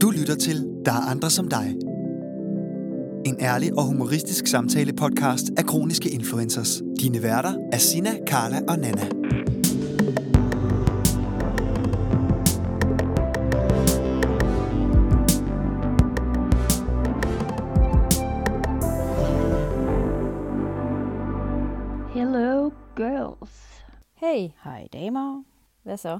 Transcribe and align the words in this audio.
Du 0.00 0.10
lytter 0.10 0.34
til 0.34 0.56
Der 0.84 0.92
er 0.92 1.10
andre 1.10 1.30
som 1.30 1.48
dig. 1.48 1.76
En 3.26 3.36
ærlig 3.40 3.78
og 3.78 3.84
humoristisk 3.84 4.46
samtale 4.46 4.92
podcast 4.92 5.44
af 5.58 5.64
kroniske 5.64 6.10
influencers. 6.10 6.82
Dine 7.00 7.22
værter 7.22 7.54
er 7.72 7.78
Sina, 7.78 8.10
Karla 8.26 8.60
og 8.68 8.78
Nana. 8.78 9.08
Hello 22.14 22.70
girls. 22.96 23.84
Hey, 24.14 24.48
hej 24.64 24.86
damer. 24.92 25.42
Hvad 25.82 25.96
så? 25.96 26.18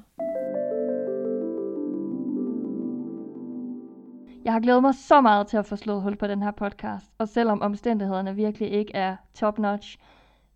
Jeg 4.46 4.54
har 4.54 4.60
glædet 4.60 4.82
mig 4.82 4.94
så 4.94 5.20
meget 5.20 5.46
til 5.46 5.56
at 5.56 5.66
få 5.66 5.76
slået 5.76 6.02
hul 6.02 6.16
på 6.16 6.26
den 6.26 6.42
her 6.42 6.50
podcast, 6.50 7.12
og 7.18 7.28
selvom 7.28 7.62
omstændighederne 7.62 8.34
virkelig 8.34 8.70
ikke 8.70 8.94
er 8.94 9.16
top 9.34 9.58
notch, 9.58 9.98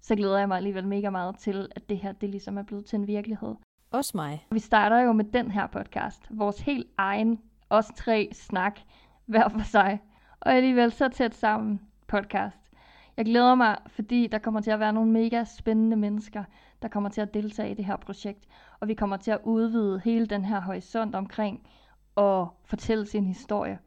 så 0.00 0.16
glæder 0.16 0.38
jeg 0.38 0.48
mig 0.48 0.56
alligevel 0.56 0.86
mega 0.86 1.10
meget 1.10 1.36
til, 1.38 1.68
at 1.76 1.88
det 1.88 1.98
her 1.98 2.12
det 2.12 2.28
ligesom 2.28 2.58
er 2.58 2.62
blevet 2.62 2.84
til 2.84 2.98
en 2.98 3.06
virkelighed. 3.06 3.54
Også 3.90 4.12
mig. 4.14 4.46
Vi 4.50 4.58
starter 4.58 5.00
jo 5.00 5.12
med 5.12 5.24
den 5.24 5.50
her 5.50 5.66
podcast, 5.66 6.26
vores 6.30 6.60
helt 6.60 6.86
egen, 6.98 7.40
os 7.70 7.86
tre 7.96 8.28
snak, 8.32 8.80
hver 9.26 9.48
for 9.48 9.64
sig, 9.64 10.00
og 10.40 10.52
alligevel 10.52 10.92
så 10.92 11.08
tæt 11.08 11.34
sammen 11.34 11.80
podcast. 12.06 12.70
Jeg 13.16 13.24
glæder 13.24 13.54
mig, 13.54 13.78
fordi 13.86 14.26
der 14.26 14.38
kommer 14.38 14.60
til 14.60 14.70
at 14.70 14.80
være 14.80 14.92
nogle 14.92 15.10
mega 15.10 15.44
spændende 15.44 15.96
mennesker, 15.96 16.44
der 16.82 16.88
kommer 16.88 17.10
til 17.10 17.20
at 17.20 17.34
deltage 17.34 17.70
i 17.70 17.74
det 17.74 17.84
her 17.84 17.96
projekt, 17.96 18.46
og 18.80 18.88
vi 18.88 18.94
kommer 18.94 19.16
til 19.16 19.30
at 19.30 19.40
udvide 19.44 20.00
hele 20.04 20.26
den 20.26 20.44
her 20.44 20.60
horisont 20.60 21.14
omkring 21.14 21.66
at 22.16 22.46
fortælle 22.64 23.06
sin 23.06 23.26
historie. 23.26 23.78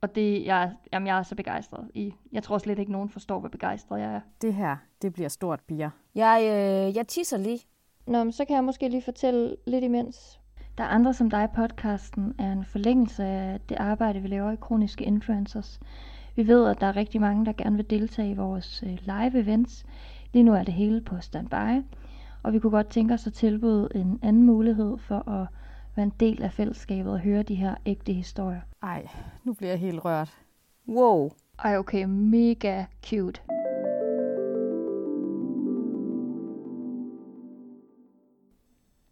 Og 0.00 0.14
det, 0.14 0.46
jeg, 0.46 0.72
jamen, 0.92 1.06
jeg 1.06 1.18
er 1.18 1.22
så 1.22 1.34
begejstret 1.34 1.90
i. 1.94 2.14
Jeg 2.32 2.42
tror 2.42 2.58
slet 2.58 2.78
ikke, 2.78 2.92
nogen 2.92 3.08
forstår, 3.08 3.38
hvor 3.38 3.48
begejstret 3.48 4.00
jeg 4.00 4.14
er. 4.14 4.20
Det 4.42 4.54
her, 4.54 4.76
det 5.02 5.12
bliver 5.12 5.28
stort, 5.28 5.60
piger. 5.60 5.90
Jeg, 6.14 6.40
øh, 6.42 6.96
jeg 6.96 7.08
tisser 7.08 7.36
lige. 7.36 7.60
Nå, 8.06 8.24
men 8.24 8.32
så 8.32 8.44
kan 8.44 8.56
jeg 8.56 8.64
måske 8.64 8.88
lige 8.88 9.02
fortælle 9.02 9.56
lidt 9.66 9.84
imens. 9.84 10.40
Der 10.78 10.84
er 10.84 10.88
andre 10.88 11.14
som 11.14 11.30
dig 11.30 11.48
podcasten 11.56 12.34
er 12.38 12.52
en 12.52 12.64
forlængelse 12.64 13.24
af 13.24 13.60
det 13.68 13.76
arbejde, 13.76 14.20
vi 14.20 14.28
laver 14.28 14.52
i 14.52 14.56
Kroniske 14.56 15.04
Influencers. 15.04 15.80
Vi 16.36 16.46
ved, 16.46 16.68
at 16.68 16.80
der 16.80 16.86
er 16.86 16.96
rigtig 16.96 17.20
mange, 17.20 17.46
der 17.46 17.52
gerne 17.52 17.76
vil 17.76 17.90
deltage 17.90 18.30
i 18.30 18.34
vores 18.34 18.82
øh, 18.86 18.98
live 19.04 19.40
events. 19.40 19.84
Lige 20.32 20.42
nu 20.42 20.54
er 20.54 20.62
det 20.62 20.74
hele 20.74 21.00
på 21.00 21.20
standby, 21.20 21.82
og 22.42 22.52
vi 22.52 22.58
kunne 22.58 22.70
godt 22.70 22.88
tænke 22.88 23.14
os 23.14 23.26
at 23.26 23.32
tilbyde 23.32 23.88
en 23.94 24.18
anden 24.22 24.42
mulighed 24.42 24.98
for 24.98 25.28
at 25.28 25.46
være 25.96 26.04
en 26.04 26.12
del 26.20 26.42
af 26.42 26.52
fællesskabet 26.52 27.12
og 27.12 27.20
høre 27.20 27.42
de 27.42 27.54
her 27.54 27.74
ægte 27.86 28.12
historier. 28.12 28.60
Ej, 28.82 29.08
nu 29.44 29.52
bliver 29.52 29.70
jeg 29.70 29.80
helt 29.80 30.04
rørt. 30.04 30.38
Wow. 30.88 31.30
Ej, 31.58 31.78
okay, 31.78 32.04
mega 32.04 32.84
cute. 33.06 33.40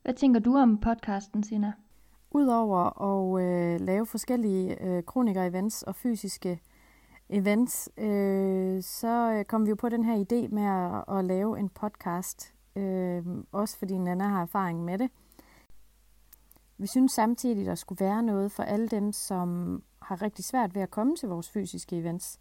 Hvad 0.02 0.14
tænker 0.14 0.40
du 0.40 0.56
om 0.56 0.78
podcasten, 0.78 1.44
Sina? 1.44 1.72
Udover 2.30 3.02
at 3.02 3.42
øh, 3.42 3.80
lave 3.80 4.06
forskellige 4.06 4.84
øh, 4.84 5.02
kroniker-events 5.02 5.82
og 5.86 5.94
fysiske 5.94 6.60
events, 7.28 7.90
øh, 7.98 8.82
så 8.82 9.32
øh, 9.32 9.44
kom 9.44 9.64
vi 9.64 9.68
jo 9.68 9.74
på 9.74 9.88
den 9.88 10.04
her 10.04 10.16
idé 10.16 10.54
med 10.54 10.62
at, 10.62 11.18
at 11.18 11.24
lave 11.24 11.58
en 11.58 11.68
podcast. 11.68 12.54
Øh, 12.76 13.22
også 13.52 13.78
fordi 13.78 13.98
Nana 13.98 14.24
har 14.24 14.42
erfaring 14.42 14.84
med 14.84 14.98
det. 14.98 15.10
Vi 16.82 16.86
synes 16.86 17.12
samtidig, 17.12 17.60
at 17.60 17.66
der 17.66 17.74
skulle 17.74 18.04
være 18.04 18.22
noget 18.22 18.52
for 18.52 18.62
alle 18.62 18.88
dem, 18.88 19.12
som 19.12 19.82
har 20.02 20.22
rigtig 20.22 20.44
svært 20.44 20.74
ved 20.74 20.82
at 20.82 20.90
komme 20.90 21.16
til 21.16 21.28
vores 21.28 21.50
fysiske 21.50 21.98
events. 21.98 22.38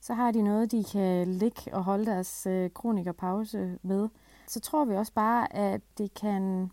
Så 0.00 0.14
har 0.14 0.30
de 0.30 0.42
noget, 0.42 0.72
de 0.72 0.84
kan 0.84 1.28
ligge 1.28 1.74
og 1.74 1.84
holde 1.84 2.06
deres 2.06 2.46
øh, 2.46 2.70
kronikerpause 2.70 3.78
med. 3.82 4.08
Så 4.46 4.60
tror 4.60 4.84
vi 4.84 4.94
også 4.94 5.12
bare, 5.12 5.56
at 5.56 5.80
det 5.98 6.14
kan 6.14 6.70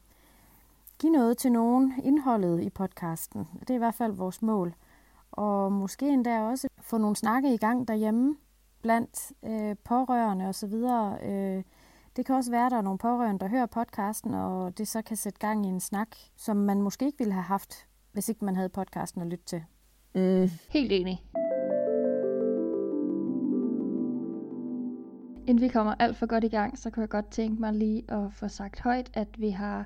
give 0.99 1.11
noget 1.11 1.37
til 1.37 1.51
nogen 1.51 1.93
indholdet 2.03 2.63
i 2.63 2.69
podcasten. 2.69 3.47
Det 3.59 3.69
er 3.69 3.75
i 3.75 3.77
hvert 3.77 3.95
fald 3.95 4.11
vores 4.11 4.41
mål. 4.41 4.73
Og 5.31 5.71
måske 5.71 6.09
endda 6.09 6.41
også 6.41 6.67
få 6.81 6.97
nogle 6.97 7.15
snakke 7.15 7.53
i 7.53 7.57
gang 7.57 7.87
derhjemme 7.87 8.35
blandt 8.81 9.31
øh, 9.43 9.75
pårørende 9.83 10.45
osv. 10.45 10.73
Øh, 11.23 11.63
det 12.15 12.25
kan 12.25 12.35
også 12.35 12.51
være, 12.51 12.65
at 12.65 12.71
der 12.71 12.77
er 12.77 12.81
nogle 12.81 12.99
pårørende, 12.99 13.39
der 13.39 13.47
hører 13.47 13.65
podcasten, 13.65 14.33
og 14.33 14.77
det 14.77 14.87
så 14.87 15.01
kan 15.01 15.17
sætte 15.17 15.39
gang 15.39 15.65
i 15.65 15.69
en 15.69 15.79
snak, 15.79 16.07
som 16.37 16.57
man 16.57 16.81
måske 16.81 17.05
ikke 17.05 17.17
ville 17.17 17.33
have 17.33 17.43
haft, 17.43 17.87
hvis 18.11 18.29
ikke 18.29 18.45
man 18.45 18.55
havde 18.55 18.69
podcasten 18.69 19.21
at 19.21 19.27
lytte 19.27 19.45
til. 19.45 19.63
Mm. 20.15 20.49
Helt 20.69 20.91
enig. 20.91 21.23
Inden 25.47 25.61
vi 25.61 25.67
kommer 25.67 25.95
alt 25.99 26.17
for 26.17 26.25
godt 26.25 26.43
i 26.43 26.47
gang, 26.47 26.77
så 26.77 26.89
kunne 26.89 27.01
jeg 27.01 27.09
godt 27.09 27.31
tænke 27.31 27.61
mig 27.61 27.73
lige 27.73 28.11
at 28.11 28.33
få 28.33 28.47
sagt 28.47 28.79
højt, 28.79 29.09
at 29.13 29.41
vi 29.41 29.49
har 29.49 29.85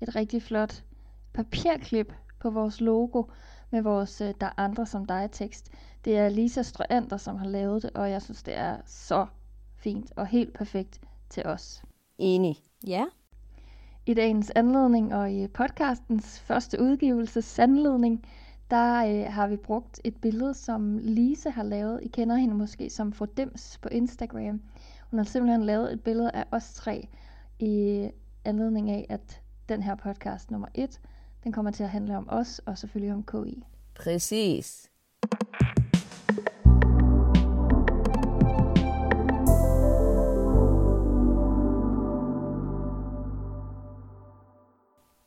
et 0.00 0.16
rigtig 0.16 0.42
flot 0.42 0.84
papirklip 1.32 2.12
på 2.40 2.50
vores 2.50 2.80
logo 2.80 3.24
med 3.70 3.82
vores 3.82 4.20
øh, 4.20 4.34
Der 4.40 4.46
er 4.46 4.52
andre 4.56 4.86
som 4.86 5.04
dig 5.04 5.28
tekst. 5.32 5.70
Det 6.04 6.18
er 6.18 6.28
Lisa 6.28 6.62
Strøander, 6.62 7.16
som 7.16 7.36
har 7.36 7.46
lavet 7.46 7.82
det, 7.82 7.90
og 7.90 8.10
jeg 8.10 8.22
synes, 8.22 8.42
det 8.42 8.56
er 8.56 8.76
så 8.86 9.26
fint 9.76 10.12
og 10.16 10.26
helt 10.26 10.54
perfekt 10.54 11.00
til 11.30 11.46
os. 11.46 11.82
Enig. 12.18 12.56
Ja. 12.86 13.04
I 14.06 14.14
dagens 14.14 14.50
anledning 14.54 15.14
og 15.14 15.32
i 15.32 15.46
podcastens 15.46 16.40
første 16.40 16.82
udgivelse, 16.82 17.42
Sandledning, 17.42 18.26
der 18.70 19.04
øh, 19.04 19.32
har 19.32 19.46
vi 19.46 19.56
brugt 19.56 20.00
et 20.04 20.16
billede, 20.16 20.54
som 20.54 20.98
Lise 20.98 21.50
har 21.50 21.62
lavet. 21.62 22.00
I 22.02 22.08
kender 22.08 22.36
hende 22.36 22.54
måske 22.54 22.90
som 22.90 23.12
Fordims 23.12 23.78
på 23.82 23.88
Instagram. 23.88 24.60
Hun 25.10 25.18
har 25.18 25.24
simpelthen 25.24 25.64
lavet 25.64 25.92
et 25.92 26.02
billede 26.02 26.30
af 26.30 26.44
os 26.50 26.74
tre 26.74 27.08
i 27.58 28.08
anledning 28.44 28.90
af, 28.90 29.06
at 29.08 29.42
den 29.68 29.82
her 29.82 29.94
podcast 29.94 30.50
nummer 30.50 30.68
et, 30.74 31.00
den 31.44 31.52
kommer 31.52 31.70
til 31.70 31.82
at 31.82 31.90
handle 31.90 32.16
om 32.16 32.28
os 32.30 32.58
og 32.58 32.78
selvfølgelig 32.78 33.14
om 33.14 33.22
KI. 33.22 33.62
Præcis. 33.94 34.89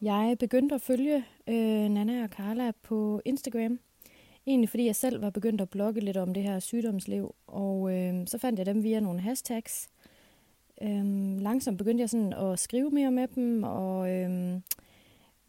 Jeg 0.03 0.35
begyndte 0.39 0.75
at 0.75 0.81
følge 0.81 1.25
øh, 1.47 1.89
Nana 1.89 2.23
og 2.23 2.29
Carla 2.29 2.71
på 2.81 3.21
Instagram. 3.25 3.79
Egentlig 4.47 4.69
fordi 4.69 4.85
jeg 4.85 4.95
selv 4.95 5.21
var 5.21 5.29
begyndt 5.29 5.61
at 5.61 5.69
blogge 5.69 6.01
lidt 6.01 6.17
om 6.17 6.33
det 6.33 6.43
her 6.43 6.59
sygdomsliv. 6.59 7.35
Og 7.47 7.93
øh, 7.93 8.27
så 8.27 8.37
fandt 8.37 8.59
jeg 8.59 8.65
dem 8.65 8.83
via 8.83 8.99
nogle 8.99 9.19
hashtags. 9.19 9.89
Øh, 10.81 11.05
langsomt 11.41 11.77
begyndte 11.77 12.01
jeg 12.01 12.09
sådan 12.09 12.33
at 12.33 12.59
skrive 12.59 12.89
mere 12.89 13.11
med 13.11 13.27
dem. 13.27 13.63
Og 13.63 14.11
øh, 14.11 14.59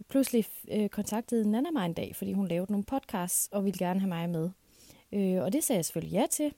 pludselig 0.09 0.47
øh, 0.71 0.89
kontaktede 0.89 1.51
Nana 1.51 1.71
mig 1.71 1.87
en 1.87 1.95
dag, 1.95 2.17
fordi 2.17 2.33
hun 2.33 2.49
lavede 2.49 2.73
nogle 2.73 2.85
podcasts 2.85 3.49
og 3.53 3.65
ville 3.65 3.79
gerne 3.79 4.01
have 4.01 4.09
mig 4.09 4.31
med. 4.31 4.51
Øh, 5.13 5.43
og 5.43 5.53
det 5.53 5.65
sagde 5.65 5.79
jeg 5.79 5.85
selvfølgelig 5.85 6.13
ja 6.13 6.27
til. 6.31 6.53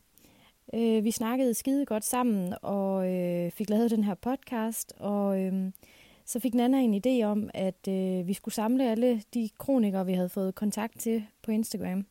Øh, 0.75 1.05
vi 1.05 1.11
snakkede 1.11 1.55
skide 1.55 1.87
godt 1.87 2.05
sammen 2.05 2.55
og 2.63 3.13
øh, 3.13 3.51
fik 3.51 3.71
lavet 3.71 3.91
den 3.91 4.05
her 4.05 4.15
podcast. 4.15 4.93
Og... 4.99 5.43
Øh, 5.43 5.71
så 6.27 6.41
fik 6.41 6.55
Nana 6.55 6.81
en 6.81 6.95
idé 7.07 7.25
om, 7.25 7.51
at 7.55 7.89
øh, 7.89 8.27
vi 8.27 8.33
skulle 8.33 8.55
samle 8.55 8.91
alle 8.91 9.23
de 9.35 9.49
kronikere, 9.59 10.07
vi 10.07 10.13
havde 10.13 10.29
fået 10.29 10.55
kontakt 10.55 11.01
til 11.01 11.27
på 11.43 11.51
Instagram. 11.51 12.07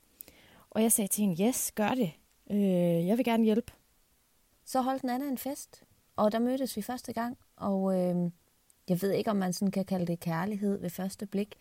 Og 0.70 0.82
jeg 0.82 0.92
sagde 0.92 1.08
til 1.08 1.22
hende, 1.22 1.44
yes, 1.44 1.72
gør 1.72 1.90
det. 1.90 2.12
Øh, 2.52 3.08
jeg 3.08 3.18
vil 3.18 3.26
gerne 3.26 3.44
hjælpe. 3.44 3.72
Så 4.66 4.82
holdt 4.82 5.04
Nana 5.04 5.26
en 5.26 5.38
fest, 5.38 5.84
og 6.16 6.32
der 6.32 6.40
mødtes 6.40 6.78
vi 6.78 6.82
første 6.82 7.14
gang, 7.14 7.38
og 7.56 8.00
øh, 8.00 8.32
jeg 8.90 9.02
ved 9.02 9.12
ikke, 9.12 9.32
om 9.32 9.38
man 9.38 9.54
sådan 9.54 9.72
kan 9.72 9.86
kalde 9.86 10.06
det 10.06 10.20
kærlighed 10.20 10.82
ved 10.82 10.90
første 10.90 11.26
blik, 11.26 11.56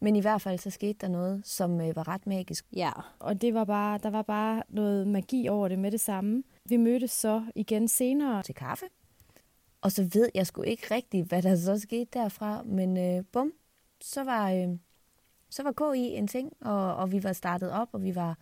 men 0.00 0.16
i 0.16 0.20
hvert 0.20 0.42
fald 0.42 0.58
så 0.58 0.70
skete 0.70 0.98
der 1.00 1.08
noget, 1.08 1.46
som 1.46 1.80
øh, 1.80 1.96
var 1.96 2.08
ret 2.08 2.26
magisk. 2.26 2.66
Ja, 2.76 2.90
og 3.18 3.42
det 3.42 3.54
var 3.54 3.64
bare, 3.64 3.98
der 3.98 4.10
var 4.10 4.22
bare 4.22 4.62
noget 4.68 5.08
magi 5.08 5.48
over 5.48 5.68
det 5.68 5.78
med 5.78 5.90
det 5.90 6.00
samme. 6.00 6.42
Vi 6.64 6.76
mødtes 6.76 7.10
så 7.10 7.44
igen 7.54 7.88
senere 7.88 8.42
til 8.42 8.54
kaffe, 8.54 8.86
og 9.80 9.92
så 9.92 10.08
ved 10.12 10.28
jeg 10.34 10.46
sgu 10.46 10.62
ikke 10.62 10.94
rigtigt, 10.94 11.28
hvad 11.28 11.42
der 11.42 11.56
så 11.56 11.78
skete 11.78 12.08
derfra, 12.12 12.62
men 12.62 12.96
øh, 12.96 13.24
bum, 13.32 13.52
så 14.00 14.24
var, 14.24 14.52
øh, 14.52 14.68
så 15.50 15.62
var 15.62 15.72
KI 15.72 15.98
en 15.98 16.26
ting, 16.26 16.52
og, 16.60 16.96
og 16.96 17.12
vi 17.12 17.24
var 17.24 17.32
startet 17.32 17.72
op, 17.72 17.88
og 17.92 18.02
vi 18.02 18.14
var 18.14 18.38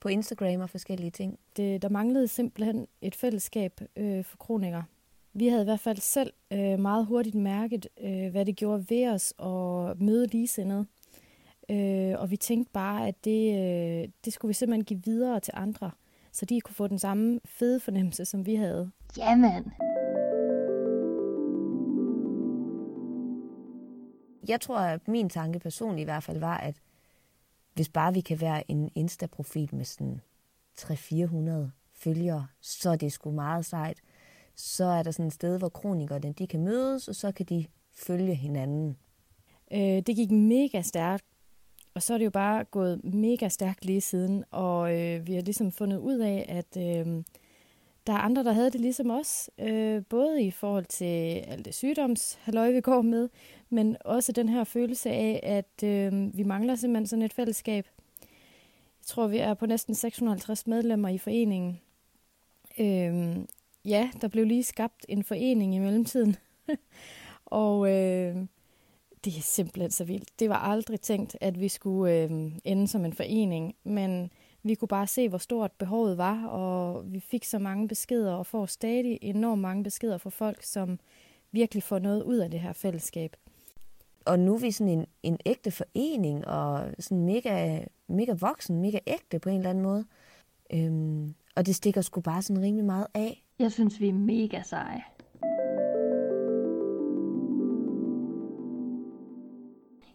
på 0.00 0.08
Instagram 0.08 0.60
og 0.60 0.70
forskellige 0.70 1.10
ting. 1.10 1.38
Det, 1.56 1.82
der 1.82 1.88
manglede 1.88 2.28
simpelthen 2.28 2.86
et 3.00 3.14
fællesskab 3.14 3.80
øh, 3.96 4.24
for 4.24 4.36
kronikere. 4.36 4.84
Vi 5.32 5.48
havde 5.48 5.62
i 5.62 5.64
hvert 5.64 5.80
fald 5.80 5.96
selv 5.96 6.32
øh, 6.50 6.78
meget 6.80 7.06
hurtigt 7.06 7.34
mærket, 7.34 7.86
øh, 8.00 8.30
hvad 8.30 8.44
det 8.44 8.56
gjorde 8.56 8.86
ved 8.90 9.08
os 9.08 9.34
at 9.38 10.00
møde 10.00 10.26
ligesindede. 10.26 10.86
Øh, 11.70 12.14
og 12.18 12.30
vi 12.30 12.36
tænkte 12.36 12.72
bare, 12.72 13.08
at 13.08 13.24
det, 13.24 13.58
øh, 13.58 14.08
det 14.24 14.32
skulle 14.32 14.48
vi 14.48 14.54
simpelthen 14.54 14.84
give 14.84 15.02
videre 15.04 15.40
til 15.40 15.54
andre, 15.56 15.90
så 16.32 16.44
de 16.44 16.60
kunne 16.60 16.74
få 16.74 16.86
den 16.86 16.98
samme 16.98 17.40
fede 17.44 17.80
fornemmelse, 17.80 18.24
som 18.24 18.46
vi 18.46 18.54
havde. 18.54 18.90
Jamen. 19.16 19.72
Jeg 24.48 24.60
tror, 24.60 24.78
at 24.78 25.08
min 25.08 25.28
tanke 25.28 25.58
personligt 25.58 26.02
i 26.02 26.04
hvert 26.04 26.22
fald 26.22 26.38
var, 26.38 26.56
at 26.56 26.76
hvis 27.74 27.88
bare 27.88 28.14
vi 28.14 28.20
kan 28.20 28.40
være 28.40 28.70
en 28.70 28.90
Insta-profil 28.94 29.74
med 29.74 29.84
sådan 29.84 30.20
300-400 30.80 31.70
følgere, 31.92 32.46
så 32.60 32.90
er 32.90 32.96
det 32.96 33.12
sgu 33.12 33.30
meget 33.30 33.66
sejt. 33.66 33.98
Så 34.54 34.84
er 34.84 35.02
der 35.02 35.10
sådan 35.10 35.26
et 35.26 35.32
sted, 35.32 35.58
hvor 35.58 35.68
kronikerne 35.68 36.32
de 36.32 36.46
kan 36.46 36.64
mødes, 36.64 37.08
og 37.08 37.14
så 37.14 37.32
kan 37.32 37.46
de 37.46 37.66
følge 37.92 38.34
hinanden. 38.34 38.96
Øh, 39.72 39.78
det 39.78 40.16
gik 40.16 40.30
mega 40.30 40.82
stærkt, 40.82 41.24
og 41.94 42.02
så 42.02 42.14
er 42.14 42.18
det 42.18 42.24
jo 42.24 42.30
bare 42.30 42.64
gået 42.64 43.04
mega 43.04 43.48
stærkt 43.48 43.84
lige 43.84 44.00
siden, 44.00 44.44
og 44.50 45.00
øh, 45.00 45.26
vi 45.26 45.34
har 45.34 45.42
ligesom 45.42 45.72
fundet 45.72 45.98
ud 45.98 46.18
af, 46.18 46.46
at 46.48 46.76
øh, 46.82 47.22
der 48.06 48.12
er 48.12 48.18
andre, 48.18 48.44
der 48.44 48.52
havde 48.52 48.70
det 48.70 48.80
ligesom 48.80 49.10
os, 49.10 49.50
øh, 49.58 50.02
både 50.08 50.42
i 50.42 50.50
forhold 50.50 50.84
til 50.84 51.44
alt 51.48 51.64
det 51.64 51.74
sygdomshalløj, 51.74 52.70
vi 52.70 52.80
går 52.80 53.02
med, 53.02 53.28
men 53.70 53.96
også 54.04 54.32
den 54.32 54.48
her 54.48 54.64
følelse 54.64 55.10
af, 55.10 55.40
at 55.42 55.88
øh, 55.88 56.36
vi 56.36 56.42
mangler 56.42 56.74
simpelthen 56.74 57.06
sådan 57.06 57.22
et 57.22 57.32
fællesskab. 57.32 57.88
Jeg 59.00 59.06
tror, 59.06 59.26
vi 59.26 59.38
er 59.38 59.54
på 59.54 59.66
næsten 59.66 59.94
650 59.94 60.66
medlemmer 60.66 61.08
i 61.08 61.18
foreningen. 61.18 61.80
Øh, 62.78 63.36
ja, 63.84 64.10
der 64.20 64.28
blev 64.28 64.44
lige 64.44 64.64
skabt 64.64 65.06
en 65.08 65.24
forening 65.24 65.74
i 65.74 65.78
mellemtiden. 65.78 66.36
og 67.46 67.90
øh, 67.90 68.36
det 69.24 69.36
er 69.36 69.42
simpelthen 69.42 69.90
så 69.90 70.04
vildt. 70.04 70.40
Det 70.40 70.48
var 70.48 70.58
aldrig 70.58 71.00
tænkt, 71.00 71.36
at 71.40 71.60
vi 71.60 71.68
skulle 71.68 72.12
øh, 72.12 72.30
ende 72.64 72.88
som 72.88 73.04
en 73.04 73.12
forening, 73.12 73.74
men 73.84 74.30
vi 74.64 74.74
kunne 74.74 74.88
bare 74.88 75.06
se, 75.06 75.28
hvor 75.28 75.38
stort 75.38 75.72
behovet 75.72 76.18
var, 76.18 76.46
og 76.46 77.04
vi 77.12 77.20
fik 77.20 77.44
så 77.44 77.58
mange 77.58 77.88
beskeder 77.88 78.32
og 78.32 78.46
får 78.46 78.66
stadig 78.66 79.18
enormt 79.22 79.62
mange 79.62 79.84
beskeder 79.84 80.18
fra 80.18 80.30
folk, 80.30 80.62
som 80.62 80.98
virkelig 81.52 81.82
får 81.82 81.98
noget 81.98 82.22
ud 82.22 82.36
af 82.36 82.50
det 82.50 82.60
her 82.60 82.72
fællesskab. 82.72 83.36
Og 84.24 84.38
nu 84.38 84.54
er 84.54 84.58
vi 84.58 84.70
sådan 84.70 84.92
en, 84.92 85.06
en 85.22 85.38
ægte 85.46 85.70
forening, 85.70 86.46
og 86.46 86.94
sådan 86.98 87.24
mega, 87.24 87.84
mega 88.08 88.32
voksen, 88.40 88.80
mega 88.80 88.98
ægte 89.06 89.38
på 89.38 89.48
en 89.48 89.56
eller 89.56 89.70
anden 89.70 89.84
måde. 89.84 90.04
Øhm, 90.72 91.34
og 91.56 91.66
det 91.66 91.74
stikker 91.74 92.00
sgu 92.00 92.20
bare 92.20 92.42
sådan 92.42 92.62
rimelig 92.62 92.84
meget 92.84 93.06
af. 93.14 93.44
Jeg 93.58 93.72
synes, 93.72 94.00
vi 94.00 94.08
er 94.08 94.12
mega 94.12 94.62
seje. 94.62 95.02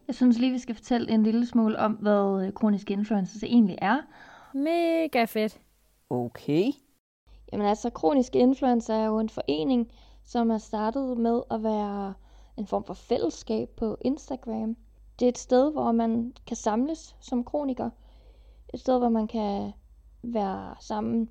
Jeg 0.07 0.15
synes 0.15 0.39
lige, 0.39 0.51
vi 0.51 0.59
skal 0.59 0.75
fortælle 0.75 1.11
en 1.11 1.23
lille 1.23 1.45
smule 1.45 1.79
om, 1.79 1.91
hvad 1.91 2.51
kroniske 2.51 2.93
influencer 2.93 3.47
egentlig 3.47 3.77
er. 3.81 3.97
Mega 4.53 5.25
fedt. 5.25 5.59
Okay. 6.09 6.71
Jamen 7.51 7.67
altså, 7.67 7.89
kroniske 7.89 8.39
influencer 8.39 8.93
er 8.93 9.05
jo 9.05 9.19
en 9.19 9.29
forening, 9.29 9.91
som 10.23 10.51
er 10.51 10.57
startet 10.57 11.17
med 11.17 11.41
at 11.51 11.63
være 11.63 12.13
en 12.57 12.67
form 12.67 12.83
for 12.83 12.93
fællesskab 12.93 13.69
på 13.77 13.97
Instagram. 14.01 14.75
Det 15.19 15.25
er 15.25 15.29
et 15.29 15.37
sted, 15.37 15.71
hvor 15.71 15.91
man 15.91 16.33
kan 16.47 16.55
samles 16.55 17.15
som 17.19 17.43
kroniker. 17.43 17.89
Et 18.73 18.79
sted, 18.79 18.99
hvor 18.99 19.09
man 19.09 19.27
kan 19.27 19.71
være 20.23 20.75
sammen 20.79 21.29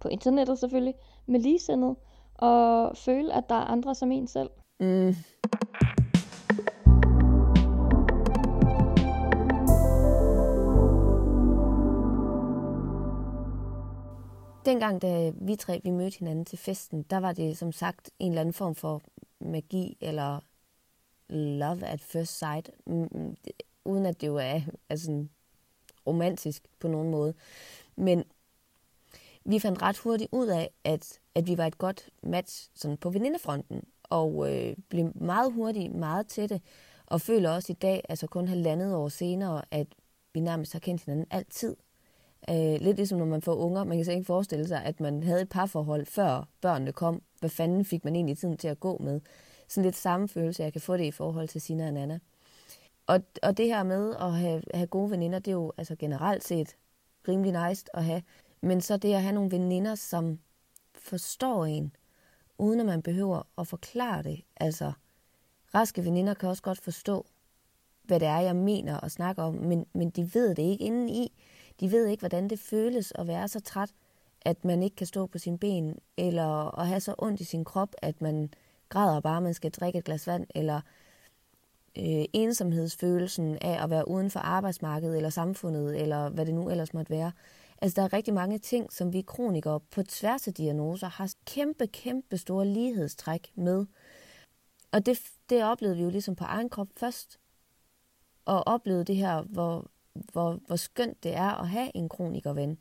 på 0.00 0.08
internettet 0.08 0.58
selvfølgelig, 0.58 0.94
med 1.26 1.40
ligesindet, 1.40 1.96
og 2.34 2.96
føle, 2.96 3.34
at 3.34 3.48
der 3.48 3.54
er 3.54 3.64
andre 3.64 3.94
som 3.94 4.12
en 4.12 4.26
selv. 4.26 4.50
Mm. 4.80 5.14
Dengang, 14.64 15.02
da 15.02 15.32
vi 15.34 15.56
tre 15.56 15.80
vi 15.84 15.90
mødte 15.90 16.18
hinanden 16.18 16.44
til 16.44 16.58
festen, 16.58 17.02
der 17.02 17.16
var 17.16 17.32
det 17.32 17.58
som 17.58 17.72
sagt 17.72 18.10
en 18.18 18.32
eller 18.32 18.40
anden 18.40 18.52
form 18.52 18.74
for 18.74 19.02
magi 19.40 19.96
eller 20.00 20.40
love 21.28 21.86
at 21.86 22.00
first 22.00 22.38
sight, 22.38 22.70
mm, 22.86 23.08
mm, 23.10 23.36
uden 23.84 24.06
at 24.06 24.20
det 24.20 24.26
jo 24.26 24.36
er 24.36 24.60
altså, 24.88 25.26
romantisk 26.06 26.62
på 26.80 26.88
nogen 26.88 27.10
måde. 27.10 27.34
Men 27.96 28.24
vi 29.44 29.58
fandt 29.58 29.82
ret 29.82 29.98
hurtigt 29.98 30.28
ud 30.32 30.46
af, 30.46 30.70
at, 30.84 31.20
at 31.34 31.46
vi 31.46 31.58
var 31.58 31.66
et 31.66 31.78
godt 31.78 32.10
match 32.22 32.70
sådan 32.74 32.96
på 32.96 33.10
venindefronten, 33.10 33.82
og 34.04 34.54
øh, 34.54 34.76
blev 34.88 35.12
meget 35.14 35.52
hurtigt 35.52 35.94
meget 35.94 36.26
tætte, 36.26 36.60
og 37.06 37.20
føler 37.20 37.50
også 37.50 37.72
i 37.72 37.76
dag, 37.82 38.04
altså 38.08 38.26
kun 38.26 38.48
halvandet 38.48 38.94
år 38.94 39.08
senere, 39.08 39.62
at 39.70 39.86
vi 40.34 40.40
nærmest 40.40 40.72
har 40.72 40.80
kendt 40.80 41.04
hinanden 41.04 41.26
altid. 41.30 41.76
Øh, 42.50 42.80
lidt 42.80 42.96
ligesom 42.96 43.18
når 43.18 43.24
man 43.24 43.42
får 43.42 43.54
unger, 43.54 43.84
man 43.84 43.98
kan 43.98 44.04
slet 44.04 44.14
ikke 44.14 44.26
forestille 44.26 44.68
sig, 44.68 44.84
at 44.84 45.00
man 45.00 45.22
havde 45.22 45.42
et 45.42 45.48
parforhold 45.48 46.06
før 46.06 46.48
børnene 46.60 46.92
kom. 46.92 47.22
Hvad 47.40 47.50
fanden 47.50 47.84
fik 47.84 48.04
man 48.04 48.14
egentlig 48.14 48.38
tiden 48.38 48.56
til 48.56 48.68
at 48.68 48.80
gå 48.80 48.98
med? 48.98 49.20
Sådan 49.68 49.84
lidt 49.84 49.96
samme 49.96 50.28
følelse, 50.28 50.62
jeg 50.62 50.72
kan 50.72 50.80
få 50.80 50.96
det 50.96 51.04
i 51.04 51.10
forhold 51.10 51.48
til 51.48 51.60
Sina 51.60 51.86
og 51.86 51.92
Nana. 51.92 52.18
Og, 53.06 53.20
og 53.42 53.56
det 53.56 53.66
her 53.66 53.82
med 53.82 54.14
at 54.20 54.32
have, 54.32 54.62
have 54.74 54.86
gode 54.86 55.10
veninder, 55.10 55.38
det 55.38 55.50
er 55.50 55.54
jo 55.54 55.72
altså 55.76 55.96
generelt 55.96 56.44
set 56.44 56.76
rimelig 57.28 57.68
nice 57.68 57.84
at 57.94 58.04
have. 58.04 58.22
Men 58.60 58.80
så 58.80 58.96
det 58.96 59.14
at 59.14 59.22
have 59.22 59.34
nogle 59.34 59.50
veninder, 59.50 59.94
som 59.94 60.38
forstår 60.94 61.64
en, 61.64 61.92
uden 62.58 62.80
at 62.80 62.86
man 62.86 63.02
behøver 63.02 63.42
at 63.58 63.66
forklare 63.66 64.22
det. 64.22 64.44
Altså, 64.56 64.92
raske 65.74 66.04
veninder 66.04 66.34
kan 66.34 66.48
også 66.48 66.62
godt 66.62 66.80
forstå, 66.80 67.26
hvad 68.02 68.20
det 68.20 68.28
er, 68.28 68.38
jeg 68.38 68.56
mener 68.56 68.96
og 68.96 69.10
snakker 69.10 69.42
om, 69.42 69.54
men, 69.54 69.86
men 69.92 70.10
de 70.10 70.34
ved 70.34 70.54
det 70.54 70.62
ikke 70.62 70.84
indeni. 70.84 71.24
i. 71.24 71.32
De 71.80 71.92
ved 71.92 72.06
ikke, 72.06 72.20
hvordan 72.20 72.48
det 72.48 72.58
føles 72.58 73.12
at 73.14 73.26
være 73.26 73.48
så 73.48 73.60
træt, 73.60 73.90
at 74.40 74.64
man 74.64 74.82
ikke 74.82 74.96
kan 74.96 75.06
stå 75.06 75.26
på 75.26 75.38
sine 75.38 75.58
ben, 75.58 75.98
eller 76.16 76.78
at 76.78 76.86
have 76.86 77.00
så 77.00 77.14
ondt 77.18 77.40
i 77.40 77.44
sin 77.44 77.64
krop, 77.64 77.94
at 78.02 78.22
man 78.22 78.50
græder 78.88 79.20
bare, 79.20 79.36
at 79.36 79.42
man 79.42 79.54
skal 79.54 79.70
drikke 79.70 79.98
et 79.98 80.04
glas 80.04 80.26
vand, 80.26 80.46
eller 80.54 80.80
øh, 81.98 82.24
ensomhedsfølelsen 82.32 83.58
af 83.60 83.84
at 83.84 83.90
være 83.90 84.08
uden 84.08 84.30
for 84.30 84.40
arbejdsmarkedet, 84.40 85.16
eller 85.16 85.30
samfundet, 85.30 86.00
eller 86.00 86.28
hvad 86.28 86.46
det 86.46 86.54
nu 86.54 86.70
ellers 86.70 86.94
måtte 86.94 87.10
være. 87.10 87.32
Altså, 87.82 88.00
der 88.00 88.02
er 88.06 88.12
rigtig 88.12 88.34
mange 88.34 88.58
ting, 88.58 88.92
som 88.92 89.12
vi 89.12 89.20
kronikere 89.20 89.80
på 89.80 90.02
tværs 90.02 90.48
af 90.48 90.54
diagnoser 90.54 91.08
har 91.08 91.34
kæmpe, 91.46 91.86
kæmpe 91.86 92.38
store 92.38 92.66
lighedstræk 92.66 93.52
med. 93.54 93.86
Og 94.92 95.06
det, 95.06 95.20
det 95.50 95.64
oplevede 95.64 95.96
vi 95.96 96.02
jo 96.02 96.10
ligesom 96.10 96.36
på 96.36 96.44
egen 96.44 96.68
krop 96.68 96.88
først. 96.96 97.38
Og 98.44 98.66
oplevede 98.66 99.04
det 99.04 99.16
her, 99.16 99.42
hvor, 99.42 99.90
hvor, 100.32 100.58
hvor 100.66 100.76
skønt 100.76 101.22
det 101.22 101.36
er 101.36 101.60
at 101.60 101.68
have 101.68 101.96
en 101.96 102.08
kronikerven. 102.08 102.80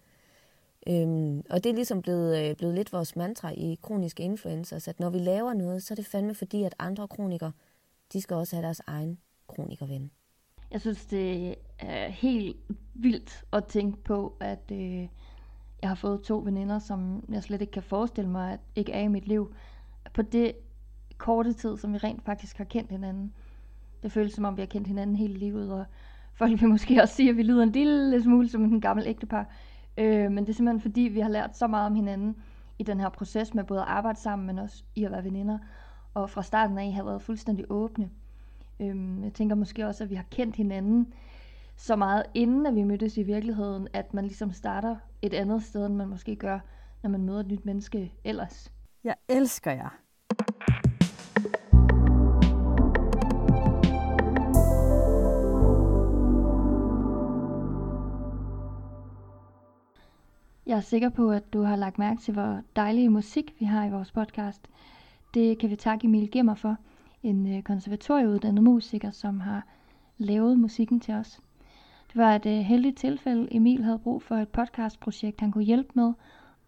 Øhm, 0.88 1.44
og 1.50 1.63
det 1.63 1.69
er 1.69 1.74
ligesom 1.74 2.01
blevet, 2.01 2.50
øh, 2.50 2.56
blevet 2.56 2.75
lidt 2.75 2.94
vores 2.94 3.16
mantra 3.16 3.51
i 3.51 3.80
kroniske 3.81 4.24
influencers, 4.24 4.88
at 4.88 5.00
når 5.00 5.10
vi 5.10 5.19
laver 5.19 5.54
noget, 5.54 5.84
så 5.84 5.94
er 5.94 5.95
det 5.95 6.06
fandme 6.06 6.36
fordi, 6.36 6.63
at 6.63 6.75
andre 6.80 7.07
kronikere, 7.07 7.51
de 8.13 8.22
skal 8.22 8.36
også 8.36 8.56
have 8.56 8.66
deres 8.66 8.81
egen 8.88 9.19
kronikerven. 9.48 10.12
Jeg 10.72 10.81
synes, 10.81 11.06
det 11.06 11.56
er 11.80 12.07
helt 12.07 12.57
vildt 12.94 13.45
at 13.54 13.66
tænke 13.66 14.04
på, 14.04 14.38
at 14.39 14.72
øh, 14.72 15.07
jeg 15.82 15.89
har 15.89 15.96
fået 15.96 16.22
to 16.22 16.41
veninder, 16.46 16.79
som 16.79 17.25
jeg 17.29 17.44
slet 17.44 17.62
ikke 17.62 17.72
kan 17.72 17.84
forestille 17.84 18.29
mig, 18.29 18.53
at 18.53 18.60
ikke 18.75 18.91
er 18.91 19.01
i 19.01 19.08
mit 19.08 19.27
liv. 19.27 19.53
På 20.13 20.22
det 20.22 20.51
korte 21.17 21.53
tid, 21.53 21.77
som 21.77 21.94
vi 21.94 21.98
rent 21.98 22.25
faktisk 22.25 22.58
har 22.58 22.65
kendt 22.65 22.91
hinanden. 22.91 23.34
Det 24.03 24.12
føles 24.12 24.34
som 24.34 24.46
om, 24.46 24.58
vi 24.58 24.62
har 24.62 24.67
kendt 24.67 24.88
hinanden 24.88 25.15
hele 25.15 25.34
livet, 25.34 25.74
og 25.74 25.86
folk 26.38 26.62
vil 26.62 26.70
måske 26.70 27.01
også 27.01 27.15
sige, 27.15 27.29
at 27.29 27.38
vi 27.38 27.44
lyder 27.44 27.63
en 27.63 27.72
lille 27.72 28.24
smule 28.24 28.50
som 28.50 28.63
en 28.63 28.82
gammel 28.82 29.08
ægtepar. 29.08 29.46
Øh, 29.98 30.32
men 30.32 30.38
det 30.38 30.50
er 30.50 30.53
simpelthen 30.53 30.82
fordi, 30.82 31.01
vi 31.01 31.20
har 31.20 31.29
lært 31.29 31.58
så 31.58 31.67
meget 31.67 31.86
om 31.86 31.96
hinanden 31.96 32.36
i 32.79 32.84
den 32.84 33.00
her 33.00 33.10
proces 33.10 33.53
med 33.53 33.63
både 33.63 33.82
at 33.82 33.88
arbejde 33.88 34.20
sammen, 34.20 34.46
men 34.46 34.60
også 34.60 34.84
i 34.96 35.03
at 35.03 35.12
være 35.12 35.24
veninder. 35.24 35.58
Og 36.13 36.29
fra 36.29 36.44
starten 36.44 36.77
af 36.77 36.94
har 36.94 37.03
været 37.03 37.22
fuldstændig 37.22 37.65
åbne. 37.70 38.10
Øh, 38.79 39.24
jeg 39.24 39.34
tænker 39.34 39.56
måske 39.56 39.88
også, 39.88 40.03
at 40.03 40.10
vi 40.10 40.15
har 40.15 40.25
kendt 40.32 40.56
hinanden 40.56 41.13
så 41.75 41.96
meget 41.96 42.24
inden, 42.34 42.65
at 42.65 42.75
vi 42.75 42.84
mødtes 42.84 43.17
i 43.17 43.24
virkeligheden, 43.24 43.88
at 43.94 44.13
man 44.13 44.24
ligesom 44.24 44.51
starter 44.51 44.96
et 45.22 45.34
andet 45.34 45.63
sted, 45.63 45.86
end 45.86 45.96
man 45.96 46.08
måske 46.08 46.36
gør, 46.36 46.60
når 47.03 47.10
man 47.10 47.24
møder 47.24 47.39
et 47.39 47.48
nyt 47.48 47.65
menneske 47.65 48.13
ellers. 48.24 48.72
Jeg 49.03 49.15
elsker 49.29 49.72
jer. 49.72 50.06
Jeg 60.67 60.77
er 60.77 60.81
sikker 60.81 61.09
på, 61.09 61.31
at 61.31 61.53
du 61.53 61.62
har 61.62 61.75
lagt 61.75 62.00
mærke 62.00 62.21
til, 62.21 62.33
hvor 62.33 62.62
dejlig 62.75 63.12
musik 63.12 63.55
vi 63.59 63.65
har 63.65 63.86
i 63.86 63.91
vores 63.91 64.12
podcast. 64.12 64.62
Det 65.33 65.59
kan 65.59 65.69
vi 65.69 65.75
takke 65.75 66.05
Emil 66.05 66.31
Gemmer 66.31 66.55
for, 66.55 66.77
en 67.24 67.57
øh, 67.57 67.63
konservatorieuddannet 67.63 68.63
musiker, 68.63 69.12
som 69.12 69.39
har 69.39 69.67
lavet 70.17 70.59
musikken 70.59 71.00
til 71.00 71.13
os. 71.13 71.39
Det 72.07 72.15
var 72.15 72.36
et 72.36 72.45
øh, 72.45 72.53
heldigt 72.53 72.97
tilfælde. 72.97 73.47
Emil 73.55 73.83
havde 73.83 74.00
brug 74.00 74.21
for 74.21 74.36
et 74.36 74.50
podcastprojekt, 74.50 75.41
han 75.41 75.51
kunne 75.51 75.63
hjælpe 75.63 75.89
med, 75.93 76.13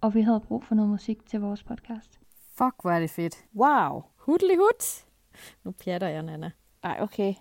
og 0.02 0.16
vi 0.16 0.22
havde 0.22 0.40
brug 0.40 0.64
for 0.64 0.76
noget 0.76 0.92
musik 0.92 1.26
til 1.26 1.40
vores 1.40 1.64
podcast. 1.64 2.20
Fuck, 2.58 2.76
hvor 2.82 2.92
er 2.92 3.00
det 3.00 3.10
fedt. 3.10 3.46
Wow. 3.56 4.04
Hudli 4.18 4.56
hud. 4.56 5.06
Nu 5.64 5.72
pjatter 5.72 6.08
jeg, 6.08 6.24
Nana. 6.24 6.52
Ej, 6.84 6.98
okay. 7.02 7.34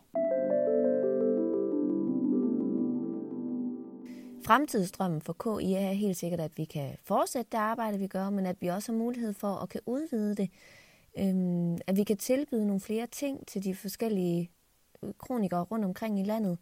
Fremtidsdrømmen 4.48 5.20
for 5.20 5.32
KI 5.32 5.74
er 5.74 5.92
helt 5.92 6.16
sikkert, 6.16 6.40
at 6.40 6.58
vi 6.58 6.64
kan 6.64 6.96
fortsætte 7.04 7.48
det 7.52 7.58
arbejde, 7.58 7.98
vi 7.98 8.06
gør, 8.06 8.30
men 8.30 8.46
at 8.46 8.56
vi 8.60 8.66
også 8.66 8.92
har 8.92 8.98
mulighed 8.98 9.32
for 9.32 9.54
at 9.54 9.68
kan 9.68 9.80
udvide 9.86 10.34
det. 10.36 10.50
Øhm, 11.18 11.78
at 11.86 11.96
vi 11.96 12.04
kan 12.04 12.16
tilbyde 12.16 12.66
nogle 12.66 12.80
flere 12.80 13.06
ting 13.06 13.46
til 13.46 13.64
de 13.64 13.74
forskellige 13.74 14.50
øh, 15.02 15.10
kronikere 15.18 15.62
rundt 15.62 15.84
omkring 15.84 16.20
i 16.20 16.22
landet. 16.22 16.58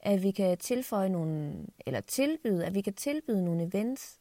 at 0.00 0.22
vi 0.22 0.30
kan 0.30 0.58
tilføje 0.58 1.08
nogle, 1.08 1.54
eller 1.86 2.00
tilbyde, 2.00 2.66
at 2.66 2.74
vi 2.74 2.80
kan 2.80 2.94
tilbyde 2.94 3.44
nogle 3.44 3.62
events, 3.62 4.20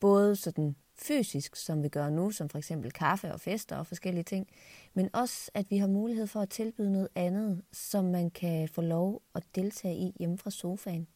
både 0.00 0.36
sådan 0.36 0.76
fysisk, 0.96 1.56
som 1.56 1.82
vi 1.82 1.88
gør 1.88 2.10
nu, 2.10 2.30
som 2.30 2.48
for 2.48 2.58
eksempel 2.58 2.92
kaffe 2.92 3.32
og 3.32 3.40
fester 3.40 3.76
og 3.76 3.86
forskellige 3.86 4.24
ting, 4.24 4.48
men 4.94 5.10
også, 5.12 5.50
at 5.54 5.70
vi 5.70 5.78
har 5.78 5.88
mulighed 5.88 6.26
for 6.26 6.40
at 6.40 6.50
tilbyde 6.50 6.92
noget 6.92 7.08
andet, 7.14 7.62
som 7.72 8.04
man 8.04 8.30
kan 8.30 8.68
få 8.68 8.80
lov 8.80 9.22
at 9.34 9.42
deltage 9.54 9.96
i 9.96 10.12
hjemme 10.18 10.38
fra 10.38 10.50
sofaen. 10.50 11.08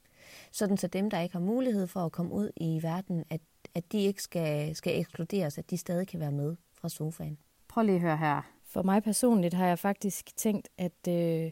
Sådan 0.52 0.76
så 0.76 0.86
dem, 0.86 1.10
der 1.10 1.20
ikke 1.20 1.32
har 1.32 1.40
mulighed 1.40 1.86
for 1.86 2.00
at 2.00 2.12
komme 2.12 2.32
ud 2.32 2.50
i 2.56 2.80
verden, 2.82 3.24
at, 3.30 3.40
at 3.74 3.92
de 3.92 3.98
ikke 3.98 4.22
skal, 4.22 4.76
skal 4.76 5.00
ekskluderes, 5.00 5.58
at 5.58 5.70
de 5.70 5.76
stadig 5.76 6.08
kan 6.08 6.20
være 6.20 6.32
med 6.32 6.56
fra 6.72 6.88
sofaen. 6.88 7.38
Prøv 7.68 7.84
lige 7.84 7.94
at 7.94 8.00
høre 8.00 8.16
her. 8.16 8.42
For 8.66 8.82
mig 8.82 9.02
personligt 9.02 9.54
har 9.54 9.66
jeg 9.66 9.78
faktisk 9.78 10.36
tænkt, 10.36 10.68
at, 10.78 11.08
øh, 11.08 11.50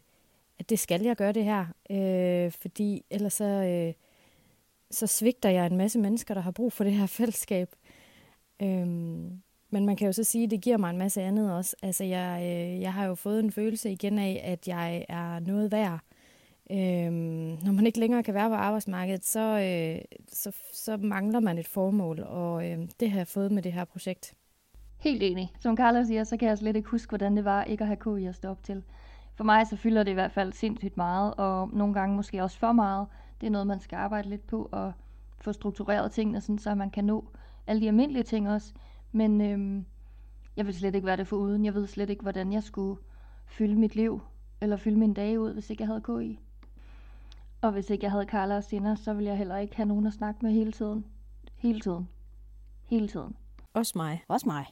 at 0.58 0.70
det 0.70 0.78
skal 0.78 1.02
jeg 1.02 1.16
gøre 1.16 1.32
det 1.32 1.44
her, 1.44 1.66
øh, 1.90 2.52
fordi 2.52 3.04
ellers 3.10 3.32
så, 3.32 3.44
øh, 3.44 3.94
så 4.90 5.06
svigter 5.06 5.50
jeg 5.50 5.66
en 5.66 5.76
masse 5.76 5.98
mennesker, 5.98 6.34
der 6.34 6.40
har 6.40 6.50
brug 6.50 6.72
for 6.72 6.84
det 6.84 6.92
her 6.92 7.06
fællesskab. 7.06 7.74
Øhm, 8.62 9.42
men 9.70 9.86
man 9.86 9.96
kan 9.96 10.06
jo 10.06 10.12
så 10.12 10.24
sige, 10.24 10.44
at 10.44 10.50
det 10.50 10.60
giver 10.60 10.76
mig 10.76 10.90
en 10.90 10.98
masse 10.98 11.22
andet 11.22 11.54
også. 11.54 11.76
Altså, 11.82 12.04
jeg, 12.04 12.40
øh, 12.42 12.80
jeg 12.80 12.92
har 12.92 13.04
jo 13.04 13.14
fået 13.14 13.40
en 13.40 13.52
følelse 13.52 13.90
igen 13.90 14.18
af, 14.18 14.40
at 14.44 14.68
jeg 14.68 15.04
er 15.08 15.38
noget 15.38 15.72
værd. 15.72 16.00
Øhm, 16.72 17.58
når 17.64 17.72
man 17.72 17.86
ikke 17.86 18.00
længere 18.00 18.22
kan 18.22 18.34
være 18.34 18.48
på 18.48 18.54
arbejdsmarkedet, 18.54 19.24
så, 19.24 19.40
øh, 19.40 20.18
så, 20.32 20.56
så 20.74 20.96
mangler 20.96 21.40
man 21.40 21.58
et 21.58 21.68
formål, 21.68 22.20
og 22.20 22.70
øh, 22.70 22.78
det 23.00 23.10
har 23.10 23.18
jeg 23.18 23.26
fået 23.28 23.52
med 23.52 23.62
det 23.62 23.72
her 23.72 23.84
projekt. 23.84 24.34
Helt 24.98 25.22
enig. 25.22 25.52
Som 25.60 25.76
Carla 25.76 26.04
siger, 26.04 26.24
så 26.24 26.36
kan 26.36 26.46
jeg 26.46 26.50
altså 26.50 26.62
slet 26.62 26.76
ikke 26.76 26.88
huske, 26.88 27.10
hvordan 27.10 27.36
det 27.36 27.44
var 27.44 27.64
ikke 27.64 27.84
at 27.84 27.88
have 27.88 28.18
KI 28.18 28.26
at 28.26 28.34
stå 28.34 28.48
op 28.48 28.62
til. 28.62 28.82
For 29.34 29.44
mig 29.44 29.66
så 29.66 29.76
fylder 29.76 30.02
det 30.02 30.10
i 30.10 30.14
hvert 30.14 30.32
fald 30.32 30.52
sindssygt 30.52 30.96
meget, 30.96 31.34
og 31.34 31.70
nogle 31.72 31.94
gange 31.94 32.16
måske 32.16 32.42
også 32.42 32.58
for 32.58 32.72
meget. 32.72 33.06
Det 33.40 33.46
er 33.46 33.50
noget, 33.50 33.66
man 33.66 33.80
skal 33.80 33.96
arbejde 33.96 34.28
lidt 34.28 34.46
på, 34.46 34.68
og 34.72 34.92
få 35.40 35.52
struktureret 35.52 36.12
tingene, 36.12 36.40
sådan, 36.40 36.58
så 36.58 36.74
man 36.74 36.90
kan 36.90 37.04
nå 37.04 37.24
alle 37.66 37.82
de 37.82 37.88
almindelige 37.88 38.22
ting 38.22 38.50
også. 38.50 38.72
Men 39.12 39.40
øhm, 39.40 39.84
jeg 40.56 40.66
vil 40.66 40.74
slet 40.74 40.94
ikke 40.94 41.06
være 41.06 41.16
det 41.16 41.26
for 41.26 41.36
uden. 41.36 41.64
Jeg 41.64 41.74
ved 41.74 41.86
slet 41.86 42.10
ikke, 42.10 42.22
hvordan 42.22 42.52
jeg 42.52 42.62
skulle 42.62 43.00
fylde 43.46 43.74
mit 43.74 43.96
liv, 43.96 44.20
eller 44.60 44.76
fylde 44.76 44.98
min 44.98 45.14
dage 45.14 45.40
ud, 45.40 45.52
hvis 45.52 45.70
ikke 45.70 45.82
jeg 45.82 45.88
havde 45.88 46.02
KI. 46.20 46.40
Og 47.62 47.72
hvis 47.72 47.90
ikke 47.90 48.04
jeg 48.04 48.10
havde 48.10 48.24
Carla 48.24 48.56
og 48.56 48.64
Sina, 48.64 48.96
så 48.96 49.14
ville 49.14 49.28
jeg 49.28 49.38
heller 49.38 49.56
ikke 49.56 49.76
have 49.76 49.86
nogen 49.86 50.06
at 50.06 50.12
snakke 50.12 50.38
med 50.42 50.52
hele 50.52 50.72
tiden. 50.72 51.04
Hele 51.56 51.80
tiden. 51.80 52.08
Hele 52.84 53.08
tiden. 53.08 53.36
Også 53.74 53.92
mig. 53.96 54.24
Også 54.28 54.46
mig. 54.46 54.66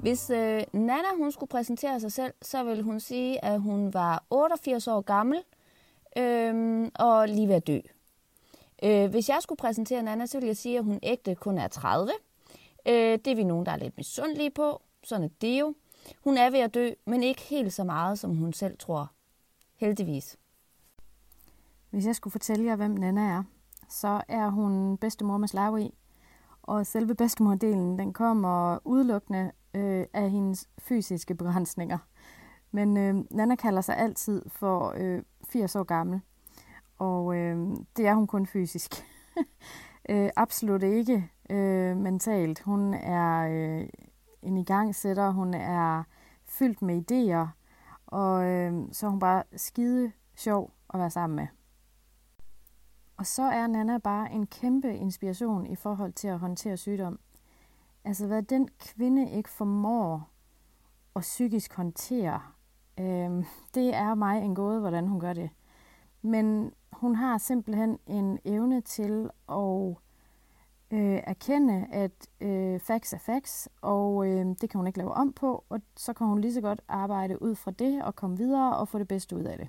Hvis 0.00 0.30
øh, 0.30 0.62
Nana 0.72 1.16
hun 1.16 1.32
skulle 1.32 1.50
præsentere 1.50 2.00
sig 2.00 2.12
selv, 2.12 2.34
så 2.42 2.64
ville 2.64 2.82
hun 2.82 3.00
sige, 3.00 3.44
at 3.44 3.60
hun 3.60 3.94
var 3.94 4.24
88 4.30 4.88
år 4.88 5.00
gammel 5.00 5.38
øh, 6.16 6.86
og 6.94 7.28
lige 7.28 7.48
ved 7.48 7.54
at 7.54 7.66
dø. 7.66 7.78
Øh, 8.82 9.10
hvis 9.10 9.28
jeg 9.28 9.38
skulle 9.40 9.58
præsentere 9.58 10.02
Nana, 10.02 10.26
så 10.26 10.36
ville 10.38 10.48
jeg 10.48 10.56
sige, 10.56 10.78
at 10.78 10.84
hun 10.84 10.98
ægte 11.02 11.34
kun 11.34 11.58
er 11.58 11.68
30. 11.68 12.12
Øh, 12.88 12.94
det 12.94 13.26
er 13.26 13.34
vi 13.36 13.44
nogen, 13.44 13.66
der 13.66 13.72
er 13.72 13.76
lidt 13.76 13.96
misundelige 13.96 14.50
på. 14.50 14.82
Sådan 15.02 15.24
er 15.24 15.28
det 15.40 15.60
jo. 15.60 15.74
Hun 16.24 16.38
er 16.38 16.50
ved 16.50 16.58
at 16.58 16.74
dø, 16.74 16.90
men 17.06 17.22
ikke 17.22 17.42
helt 17.42 17.72
så 17.72 17.84
meget, 17.84 18.18
som 18.18 18.36
hun 18.36 18.52
selv 18.52 18.78
tror. 18.78 19.10
Heldigvis. 19.76 20.36
Hvis 21.90 22.06
jeg 22.06 22.16
skulle 22.16 22.32
fortælle 22.32 22.64
jer, 22.64 22.76
hvem 22.76 22.90
Nana 22.90 23.20
er, 23.20 23.42
så 23.88 24.22
er 24.28 24.48
hun 24.48 24.96
bedstemor 24.98 25.36
med 25.36 25.48
slaveri. 25.48 25.94
Og 26.62 26.86
selve 26.86 27.14
bedstemordelen, 27.14 27.98
den 27.98 28.12
kommer 28.12 28.78
udelukkende 28.84 29.52
øh, 29.74 30.06
af 30.12 30.30
hendes 30.30 30.68
fysiske 30.78 31.34
begrænsninger. 31.34 31.98
Men 32.70 32.96
øh, 32.96 33.14
Nana 33.30 33.54
kalder 33.54 33.80
sig 33.80 33.96
altid 33.98 34.42
for 34.46 34.94
øh, 34.96 35.22
80 35.48 35.76
år 35.76 35.82
gammel, 35.82 36.20
og 36.98 37.36
øh, 37.36 37.76
det 37.96 38.06
er 38.06 38.14
hun 38.14 38.26
kun 38.26 38.46
fysisk. 38.46 39.04
øh, 40.10 40.30
absolut 40.36 40.82
ikke 40.82 41.30
øh, 41.50 41.96
mentalt. 41.96 42.62
Hun 42.62 42.94
er 42.94 43.48
øh, 43.50 43.88
en 44.42 44.56
igangsætter, 44.56 45.30
hun 45.30 45.54
er 45.54 46.02
fyldt 46.44 46.82
med 46.82 47.02
idéer, 47.10 47.48
og 48.06 48.44
øh, 48.44 48.88
så 48.92 49.06
er 49.06 49.10
hun 49.10 49.18
bare 49.18 49.42
skide 49.56 50.12
sjov 50.34 50.72
at 50.94 51.00
være 51.00 51.10
sammen 51.10 51.36
med. 51.36 51.46
Og 53.16 53.26
så 53.26 53.42
er 53.42 53.66
Nana 53.66 53.98
bare 53.98 54.32
en 54.32 54.46
kæmpe 54.46 54.96
inspiration 54.96 55.66
i 55.66 55.76
forhold 55.76 56.12
til 56.12 56.28
at 56.28 56.38
håndtere 56.38 56.76
sygdom. 56.76 57.18
Altså 58.04 58.26
hvad 58.26 58.42
den 58.42 58.68
kvinde 58.78 59.30
ikke 59.30 59.50
formår 59.50 60.30
at 61.16 61.20
psykisk 61.20 61.74
håndtere, 61.74 62.40
øh, 63.00 63.44
det 63.74 63.94
er 63.94 64.14
mig 64.14 64.42
en 64.42 64.54
gåde, 64.54 64.80
hvordan 64.80 65.06
hun 65.06 65.20
gør 65.20 65.32
det. 65.32 65.50
Men 66.22 66.72
hun 66.92 67.14
har 67.14 67.38
simpelthen 67.38 67.98
en 68.06 68.38
evne 68.44 68.80
til 68.80 69.30
at 69.48 69.96
øh, 70.96 71.20
erkende, 71.24 71.86
at 71.92 72.28
øh, 72.40 72.80
facts 72.80 73.12
er 73.12 73.18
facts, 73.18 73.68
og 73.80 74.26
øh, 74.26 74.46
det 74.60 74.70
kan 74.70 74.78
hun 74.78 74.86
ikke 74.86 74.98
lave 74.98 75.12
om 75.12 75.32
på, 75.32 75.64
og 75.68 75.80
så 75.96 76.12
kan 76.12 76.26
hun 76.26 76.40
lige 76.40 76.54
så 76.54 76.60
godt 76.60 76.80
arbejde 76.88 77.42
ud 77.42 77.54
fra 77.54 77.70
det 77.70 78.04
og 78.04 78.16
komme 78.16 78.36
videre 78.36 78.76
og 78.76 78.88
få 78.88 78.98
det 78.98 79.08
bedste 79.08 79.36
ud 79.36 79.42
af 79.42 79.58
det. 79.58 79.68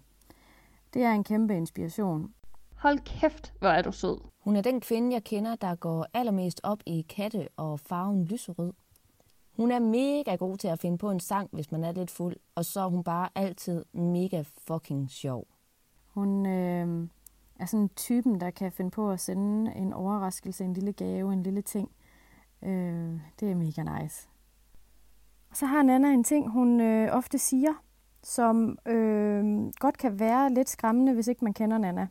Det 0.94 1.04
er 1.04 1.12
en 1.12 1.24
kæmpe 1.24 1.58
inspiration. 1.58 2.34
Hold 2.76 3.00
kæft, 3.00 3.54
hvor 3.60 3.70
er 3.70 3.82
du 3.82 3.92
sød. 3.92 4.18
Hun 4.40 4.56
er 4.56 4.62
den 4.62 4.82
kvinde, 4.82 5.14
jeg 5.14 5.24
kender, 5.24 5.56
der 5.56 5.76
går 5.76 6.06
allermest 6.14 6.62
op 6.64 6.80
i 6.86 7.02
katte 7.02 7.48
og 7.58 7.80
farven 7.80 8.24
lyserød. 8.24 8.74
Hun 9.58 9.72
er 9.72 9.80
mega 9.80 10.36
god 10.36 10.58
til 10.58 10.68
at 10.68 10.80
finde 10.80 10.98
på 10.98 11.12
en 11.12 11.20
sang, 11.20 11.50
hvis 11.52 11.72
man 11.72 11.84
er 11.84 11.92
lidt 11.92 12.12
fuld, 12.12 12.36
og 12.56 12.66
så 12.66 12.82
er 12.82 12.88
hun 12.88 13.04
bare 13.04 13.30
altid 13.36 13.86
mega 13.94 14.44
fucking 14.68 15.10
sjov. 15.10 15.48
Hun 16.08 16.46
øh, 16.46 17.08
er 17.60 17.66
sådan 17.66 17.90
typen, 17.90 18.42
der 18.42 18.50
kan 18.50 18.72
finde 18.72 18.92
på 18.92 19.12
at 19.12 19.20
sende 19.20 19.76
en 19.76 19.94
overraskelse, 19.94 20.64
en 20.64 20.74
lille 20.74 20.94
gave, 20.94 21.34
en 21.34 21.44
lille 21.44 21.62
ting. 21.62 21.92
Øh, 22.64 23.20
det 23.40 23.52
er 23.52 23.56
mega 23.56 24.02
nice. 24.02 24.30
Og 25.50 25.58
så 25.58 25.66
har 25.66 25.84
Nana 25.84 26.14
en 26.14 26.24
ting, 26.24 26.50
hun 26.50 26.82
øh, 26.82 27.10
ofte 27.12 27.38
siger, 27.38 27.74
som 28.24 28.78
øh, 28.86 29.72
godt 29.80 29.98
kan 29.98 30.20
være 30.20 30.54
lidt 30.54 30.70
skræmmende, 30.70 31.14
hvis 31.14 31.28
ikke 31.28 31.44
man 31.44 31.54
kender 31.54 31.78
Nana. 31.78 32.08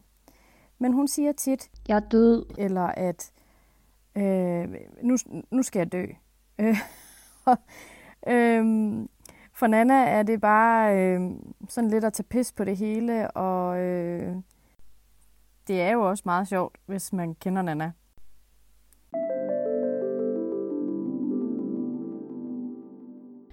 Men 0.78 0.92
hun 0.92 1.08
siger 1.08 1.32
tit, 1.32 1.70
jeg 1.88 1.96
er 1.96 2.00
død, 2.00 2.46
eller 2.58 2.86
at 2.86 3.32
øh, 4.16 4.74
nu, 5.02 5.16
nu 5.50 5.62
skal 5.62 5.80
jeg 5.80 5.92
dø. 5.92 6.06
øh, 8.32 8.64
for 9.52 9.66
Nana 9.66 9.94
er 9.94 10.22
det 10.22 10.40
bare 10.40 10.98
øh, 10.98 11.30
sådan 11.68 11.90
lidt 11.90 12.04
at 12.04 12.12
tage 12.12 12.24
pis 12.24 12.52
på 12.52 12.64
det 12.64 12.76
hele, 12.76 13.30
og 13.30 13.78
øh, 13.78 14.36
det 15.68 15.82
er 15.82 15.92
jo 15.92 16.08
også 16.08 16.22
meget 16.26 16.48
sjovt, 16.48 16.76
hvis 16.86 17.12
man 17.12 17.34
kender 17.34 17.62
Nana. 17.62 17.92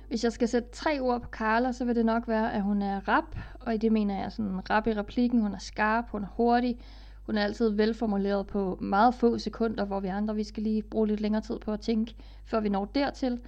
Hvis 0.08 0.24
jeg 0.24 0.32
skal 0.32 0.48
sætte 0.48 0.70
tre 0.72 1.00
ord 1.00 1.22
på 1.22 1.30
Carla, 1.30 1.72
så 1.72 1.86
vil 1.86 1.96
det 1.96 2.06
nok 2.06 2.28
være, 2.28 2.54
at 2.54 2.62
hun 2.62 2.82
er 2.82 3.08
rap, 3.08 3.38
og 3.60 3.74
i 3.74 3.78
det 3.78 3.92
mener 3.92 4.22
jeg 4.22 4.32
sådan 4.32 4.70
rap 4.70 4.88
i 4.88 4.94
replikken. 4.94 5.42
Hun 5.42 5.54
er 5.54 5.58
skarp, 5.58 6.10
hun 6.10 6.24
er 6.24 6.28
hurtig, 6.28 6.80
hun 7.26 7.38
er 7.38 7.44
altid 7.44 7.70
velformuleret 7.70 8.48
på 8.48 8.78
meget 8.82 9.16
få 9.16 9.38
sekunder, 9.38 9.86
hvor 9.86 10.00
vi 10.00 10.08
andre 10.08 10.36
vi 10.36 10.44
skal 10.44 10.64
lige 10.64 10.84
bruge 10.84 11.08
lidt 11.08 11.22
længere 11.22 11.42
tid 11.42 11.60
på 11.60 11.72
at 11.72 11.80
tænke, 11.80 12.16
før 12.46 12.60
vi 12.60 12.70
når 12.70 12.86
dertil. 12.86 13.40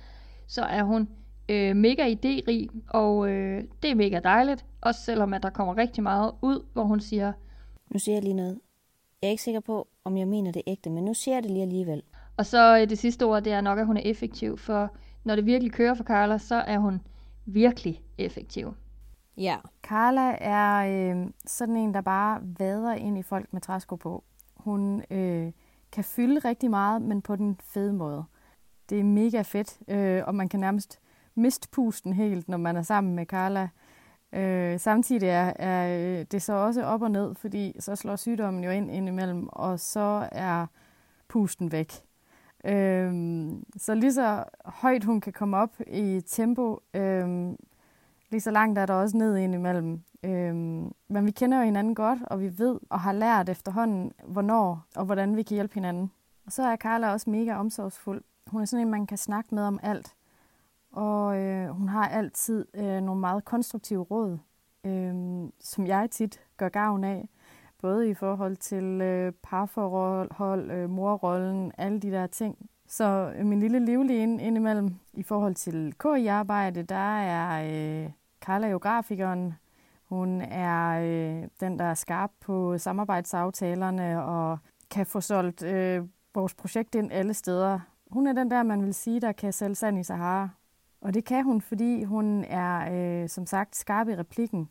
Så 0.47 0.63
er 0.63 0.83
hun 0.83 1.09
øh, 1.49 1.75
mega 1.75 2.13
idérig, 2.13 2.79
og 2.89 3.29
øh, 3.29 3.63
det 3.83 3.91
er 3.91 3.95
mega 3.95 4.19
dejligt. 4.23 4.65
Også 4.81 5.01
selvom 5.01 5.33
at 5.33 5.43
der 5.43 5.49
kommer 5.49 5.77
rigtig 5.77 6.03
meget 6.03 6.31
ud, 6.41 6.65
hvor 6.73 6.83
hun 6.83 6.99
siger... 6.99 7.33
Nu 7.89 7.99
siger 7.99 8.15
jeg 8.15 8.23
lige 8.23 8.33
noget. 8.33 8.59
Jeg 9.21 9.27
er 9.27 9.31
ikke 9.31 9.43
sikker 9.43 9.59
på, 9.59 9.87
om 10.03 10.17
jeg 10.17 10.27
mener 10.27 10.51
det 10.51 10.61
ægte, 10.67 10.89
men 10.89 11.05
nu 11.05 11.13
siger 11.13 11.35
jeg 11.35 11.43
det 11.43 11.51
lige 11.51 11.61
alligevel. 11.61 12.03
Og 12.37 12.45
så 12.45 12.77
øh, 12.77 12.89
det 12.89 12.97
sidste 12.97 13.25
ord, 13.25 13.43
det 13.43 13.53
er 13.53 13.61
nok, 13.61 13.79
at 13.79 13.85
hun 13.85 13.97
er 13.97 14.01
effektiv, 14.05 14.57
for 14.57 14.89
når 15.23 15.35
det 15.35 15.45
virkelig 15.45 15.71
kører 15.71 15.93
for 15.93 16.03
Carla, 16.03 16.37
så 16.37 16.55
er 16.55 16.77
hun 16.77 17.01
virkelig 17.45 18.01
effektiv. 18.17 18.73
Ja. 19.37 19.57
Carla 19.83 20.35
er 20.41 20.75
øh, 20.77 21.27
sådan 21.45 21.77
en, 21.77 21.93
der 21.93 22.01
bare 22.01 22.41
vader 22.59 22.93
ind 22.93 23.17
i 23.17 23.21
folk 23.21 23.53
med 23.53 23.61
træsko 23.61 23.95
på. 23.95 24.23
Hun 24.55 25.03
øh, 25.11 25.51
kan 25.91 26.03
fylde 26.03 26.39
rigtig 26.39 26.69
meget, 26.69 27.01
men 27.01 27.21
på 27.21 27.35
den 27.35 27.59
fede 27.63 27.93
måde. 27.93 28.23
Det 28.89 28.99
er 28.99 29.03
mega 29.03 29.41
fedt, 29.41 29.79
øh, 29.87 30.23
og 30.27 30.35
man 30.35 30.49
kan 30.49 30.59
nærmest 30.59 30.99
miste 31.35 31.69
pusten 31.69 32.13
helt, 32.13 32.49
når 32.49 32.57
man 32.57 32.77
er 32.77 32.81
sammen 32.81 33.15
med 33.15 33.25
Carla. 33.25 33.69
Øh, 34.35 34.79
samtidig 34.79 35.29
er, 35.29 35.53
er 35.55 35.99
øh, 36.19 36.25
det 36.31 36.41
så 36.41 36.53
også 36.53 36.83
op 36.83 37.01
og 37.01 37.11
ned, 37.11 37.35
fordi 37.35 37.75
så 37.79 37.95
slår 37.95 38.15
sygdommen 38.15 38.63
jo 38.63 38.69
ind 38.69 38.91
indimellem, 38.91 39.47
og 39.51 39.79
så 39.79 40.27
er 40.31 40.65
pusten 41.27 41.71
væk. 41.71 41.93
Øh, 42.65 43.13
så 43.77 43.95
lige 43.95 44.13
så 44.13 44.43
højt 44.65 45.03
hun 45.03 45.21
kan 45.21 45.33
komme 45.33 45.57
op 45.57 45.75
i 45.87 46.21
tempo, 46.27 46.79
øh, 46.93 47.53
lige 48.31 48.41
så 48.41 48.51
langt 48.51 48.79
er 48.79 48.85
der 48.85 48.93
også 48.93 49.17
ned 49.17 49.37
indimellem. 49.37 50.01
Øh, 50.23 50.55
men 51.07 51.25
vi 51.25 51.31
kender 51.31 51.57
jo 51.57 51.65
hinanden 51.65 51.95
godt, 51.95 52.19
og 52.27 52.41
vi 52.41 52.59
ved 52.59 52.79
og 52.89 52.99
har 52.99 53.11
lært 53.13 53.49
efterhånden, 53.49 54.11
hvornår 54.27 54.85
og 54.95 55.05
hvordan 55.05 55.35
vi 55.35 55.43
kan 55.43 55.55
hjælpe 55.55 55.73
hinanden. 55.73 56.11
Og 56.45 56.51
så 56.51 56.63
er 56.63 56.75
Carla 56.75 57.11
også 57.11 57.29
mega 57.29 57.55
omsorgsfuld. 57.55 58.23
hun 58.47 58.61
er 58.61 58.65
sådan 58.65 58.85
en, 58.85 58.91
man 58.91 59.07
kan 59.07 59.17
snakke 59.17 59.55
med 59.55 59.63
om 59.63 59.79
alt. 59.83 60.13
Og 60.95 61.37
øh, 61.37 61.69
hun 61.69 61.89
har 61.89 62.07
altid 62.07 62.65
øh, 62.73 63.01
nogle 63.01 63.21
meget 63.21 63.45
konstruktive 63.45 64.03
råd, 64.03 64.37
øh, 64.85 65.13
som 65.59 65.87
jeg 65.87 66.09
tit 66.11 66.41
gør 66.57 66.69
gavn 66.69 67.03
af. 67.03 67.29
Både 67.81 68.09
i 68.09 68.13
forhold 68.13 68.55
til 68.57 68.83
øh, 68.83 69.33
parforhold, 69.43 70.71
øh, 70.71 70.89
morrollen, 70.89 71.71
alle 71.77 71.99
de 71.99 72.11
der 72.11 72.27
ting. 72.27 72.69
Så 72.87 73.33
øh, 73.37 73.45
min 73.45 73.59
lille 73.59 73.85
livlige 73.85 74.23
ind, 74.23 74.41
indimellem 74.41 74.95
i 75.13 75.23
forhold 75.23 75.55
til 75.55 75.93
KI-arbejde, 75.99 76.83
der 76.83 77.17
er 77.17 77.63
øh, 78.03 78.11
Carla 78.41 78.67
jo 78.67 78.77
grafikeren. 78.77 79.53
Hun 80.03 80.41
er 80.41 80.99
øh, 80.99 81.47
den, 81.59 81.79
der 81.79 81.85
er 81.85 81.93
skarp 81.93 82.31
på 82.41 82.77
samarbejdsaftalerne 82.77 84.23
og 84.23 84.57
kan 84.91 85.05
få 85.05 85.21
solgt 85.21 85.63
øh, 85.63 86.03
vores 86.35 86.53
projekt 86.53 86.95
ind 86.95 87.11
alle 87.11 87.33
steder. 87.33 87.79
Hun 88.11 88.27
er 88.27 88.33
den 88.33 88.51
der, 88.51 88.63
man 88.63 88.83
vil 88.83 88.93
sige, 88.93 89.21
der 89.21 89.31
kan 89.31 89.53
sælge 89.53 89.75
sand 89.75 89.99
i 89.99 90.03
Sahara. 90.03 90.49
Og 91.01 91.13
det 91.13 91.25
kan 91.25 91.43
hun, 91.43 91.61
fordi 91.61 92.03
hun 92.03 92.43
er, 92.43 92.93
øh, 92.93 93.29
som 93.29 93.45
sagt, 93.45 93.75
skarp 93.75 94.07
i 94.07 94.15
replikken. 94.15 94.69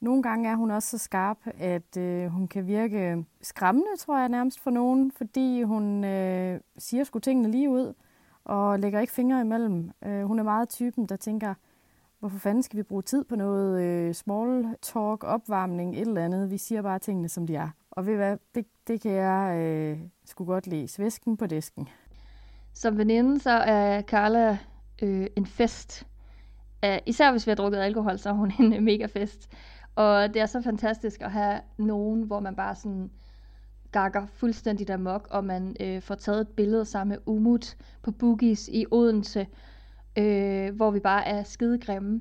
Nogle 0.00 0.22
gange 0.22 0.50
er 0.50 0.54
hun 0.54 0.70
også 0.70 0.90
så 0.90 0.98
skarp, 0.98 1.38
at 1.58 1.96
øh, 1.96 2.26
hun 2.26 2.48
kan 2.48 2.66
virke 2.66 3.24
skræmmende, 3.42 3.96
tror 3.98 4.18
jeg 4.18 4.28
nærmest 4.28 4.60
for 4.60 4.70
nogen, 4.70 5.12
fordi 5.12 5.62
hun 5.62 6.04
øh, 6.04 6.60
siger 6.78 7.04
sgu 7.04 7.18
tingene 7.18 7.50
lige 7.50 7.70
ud 7.70 7.94
og 8.44 8.80
lægger 8.80 9.00
ikke 9.00 9.12
fingre 9.12 9.40
imellem. 9.40 9.90
Øh, 10.04 10.24
hun 10.24 10.38
er 10.38 10.42
meget 10.42 10.68
typen, 10.68 11.06
der 11.06 11.16
tænker, 11.16 11.54
hvorfor 12.18 12.38
fanden 12.38 12.62
skal 12.62 12.76
vi 12.76 12.82
bruge 12.82 13.02
tid 13.02 13.24
på 13.24 13.36
noget 13.36 13.82
øh, 13.82 14.14
small 14.14 14.66
talk, 14.82 15.24
opvarmning, 15.24 15.94
et 15.94 16.00
eller 16.00 16.24
andet. 16.24 16.50
Vi 16.50 16.58
siger 16.58 16.82
bare 16.82 16.98
tingene, 16.98 17.28
som 17.28 17.46
de 17.46 17.56
er. 17.56 17.68
Og 17.90 18.06
ved 18.06 18.16
hvad, 18.16 18.36
det, 18.54 18.66
det 18.86 19.00
kan 19.00 19.12
jeg 19.12 19.56
øh, 19.56 19.98
sgu 20.24 20.44
godt 20.44 20.66
lide. 20.66 20.88
Svæsken 20.88 21.36
på 21.36 21.46
disken. 21.46 21.88
Som 22.72 22.98
veninde, 22.98 23.40
så 23.40 23.50
er 23.50 24.02
Carla 24.02 24.58
øh, 25.02 25.26
en 25.36 25.46
fest. 25.46 26.06
Uh, 26.86 26.96
især 27.06 27.30
hvis 27.30 27.46
vi 27.46 27.50
har 27.50 27.56
drukket 27.56 27.78
alkohol, 27.78 28.18
så 28.18 28.28
er 28.28 28.32
hun 28.32 28.52
en 28.60 28.84
mega 28.84 29.06
fest. 29.06 29.50
Og 29.94 30.34
det 30.34 30.42
er 30.42 30.46
så 30.46 30.62
fantastisk 30.62 31.22
at 31.22 31.32
have 31.32 31.60
nogen, 31.78 32.22
hvor 32.22 32.40
man 32.40 32.56
bare 32.56 32.74
sådan 32.74 33.10
gakker 33.92 34.26
fuldstændig 34.26 34.90
amok, 34.90 35.28
og 35.30 35.44
man 35.44 35.76
øh, 35.80 36.02
får 36.02 36.14
taget 36.14 36.40
et 36.40 36.48
billede 36.48 36.84
sammen 36.84 37.14
med 37.14 37.18
Umut 37.34 37.76
på 38.02 38.10
Boogies 38.10 38.68
i 38.68 38.84
Odense, 38.90 39.46
øh, 40.18 40.74
hvor 40.74 40.90
vi 40.90 41.00
bare 41.00 41.26
er 41.26 41.42
skide 41.42 41.78
grimme. 41.78 42.20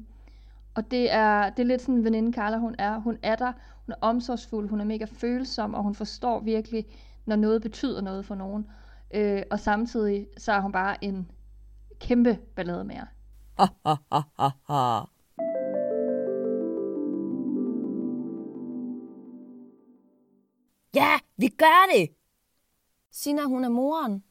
Og 0.75 0.91
det 0.91 1.13
er, 1.13 1.49
det 1.49 1.59
er 1.59 1.67
lidt 1.67 1.81
sådan, 1.81 2.03
veninde 2.03 2.33
Carla, 2.33 2.57
hun 2.57 2.75
er. 2.79 2.99
Hun 2.99 3.17
er 3.23 3.35
der, 3.35 3.53
hun 3.85 3.91
er 3.93 3.97
omsorgsfuld, 4.01 4.69
hun 4.69 4.81
er 4.81 4.85
mega 4.85 5.05
følsom, 5.05 5.73
og 5.73 5.83
hun 5.83 5.95
forstår 5.95 6.39
virkelig, 6.39 6.85
når 7.25 7.35
noget 7.35 7.61
betyder 7.61 8.01
noget 8.01 8.25
for 8.25 8.35
nogen. 8.35 8.67
Øh, 9.13 9.43
og 9.51 9.59
samtidig 9.59 10.27
så 10.37 10.51
er 10.51 10.59
hun 10.59 10.71
bare 10.71 11.03
en 11.03 11.27
kæmpe 11.99 12.39
ballade 12.55 12.83
mere. 12.83 13.07
Ja, 20.95 21.19
vi 21.37 21.47
gør 21.47 21.95
det! 21.95 22.09
Sina, 23.11 23.43
hun 23.43 23.63
er 23.63 23.69
moren. 23.69 24.23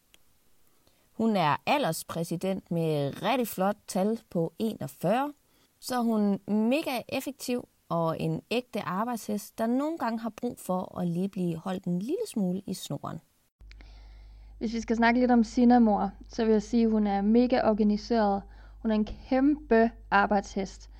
Hun 1.12 1.37
er 1.37 1.56
alderspræsident 1.66 2.71
med 2.71 3.23
rigtig 3.23 3.49
flot 3.49 3.76
tal 3.87 4.21
på 4.30 4.52
41. 4.59 5.33
Så 5.80 5.94
er 5.94 6.00
hun 6.00 6.40
mega 6.49 7.02
effektiv 7.09 7.68
og 7.88 8.21
en 8.21 8.42
ægte 8.50 8.83
arbejdshest, 8.83 9.59
der 9.59 9.66
nogle 9.66 9.99
gange 9.99 10.18
har 10.18 10.33
brug 10.37 10.59
for 10.59 10.99
at 10.99 11.09
lige 11.09 11.28
blive 11.28 11.56
holdt 11.56 11.85
en 11.85 11.99
lille 11.99 12.26
smule 12.28 12.62
i 12.66 12.75
snoren. 12.75 13.18
Hvis 14.64 14.75
vi 14.75 14.80
skal 14.80 14.97
snakke 14.97 15.21
lidt 15.21 15.30
om 15.30 15.44
Sinamor, 15.44 16.11
så 16.28 16.44
vil 16.44 16.52
jeg 16.52 16.62
sige, 16.62 16.85
at 16.85 16.90
hun 16.90 17.06
er 17.06 17.21
mega 17.21 17.68
organiseret. 17.68 18.42
Hun 18.78 18.90
er 18.90 18.94
en 18.94 19.04
kæmpe 19.04 19.90
arbejdshest. 20.11 20.90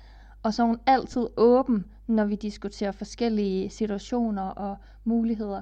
Og 0.43 0.53
så 0.53 0.63
er 0.63 0.67
hun 0.67 0.79
altid 0.85 1.27
åben, 1.37 1.85
når 2.07 2.25
vi 2.25 2.35
diskuterer 2.35 2.91
forskellige 2.91 3.69
situationer 3.69 4.41
og 4.41 4.77
muligheder. 5.03 5.61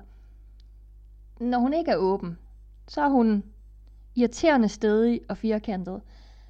Når 1.39 1.60
hun 1.60 1.74
ikke 1.74 1.92
er 1.92 1.96
åben, 1.96 2.38
så 2.88 3.02
er 3.02 3.10
hun 3.10 3.44
irriterende 4.16 4.70
stedig 4.70 5.22
og 5.30 5.38
firkantet. 5.38 6.02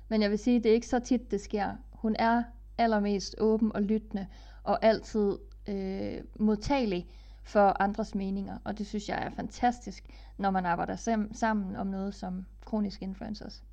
Men 0.10 0.22
jeg 0.22 0.30
vil 0.30 0.39
sige, 0.39 0.58
at 0.58 0.63
det 0.63 0.70
er 0.70 0.76
ikke 0.76 0.88
så 0.88 1.00
tit, 1.00 1.32
det 1.32 1.42
sker. 1.42 1.72
Hun 1.92 2.16
er 2.20 2.44
allermest 2.78 3.36
åben 3.39 3.76
og 3.76 3.82
lyttende 3.82 4.28
og 4.63 4.86
altid 4.86 5.38
øh, 5.70 6.22
modtagelig 6.39 7.08
for 7.43 7.82
andres 7.82 8.15
meninger. 8.15 8.58
Og 8.63 8.77
det 8.77 8.88
synes 8.88 9.10
jeg 9.10 9.23
er 9.23 9.29
fantastisk, 9.29 10.03
når 10.38 10.51
man 10.51 10.65
arbejder 10.65 11.27
sammen 11.34 11.75
om 11.75 11.88
noget 11.88 12.15
som 12.15 12.45
kronisk 12.65 13.01
influencers. 13.01 13.63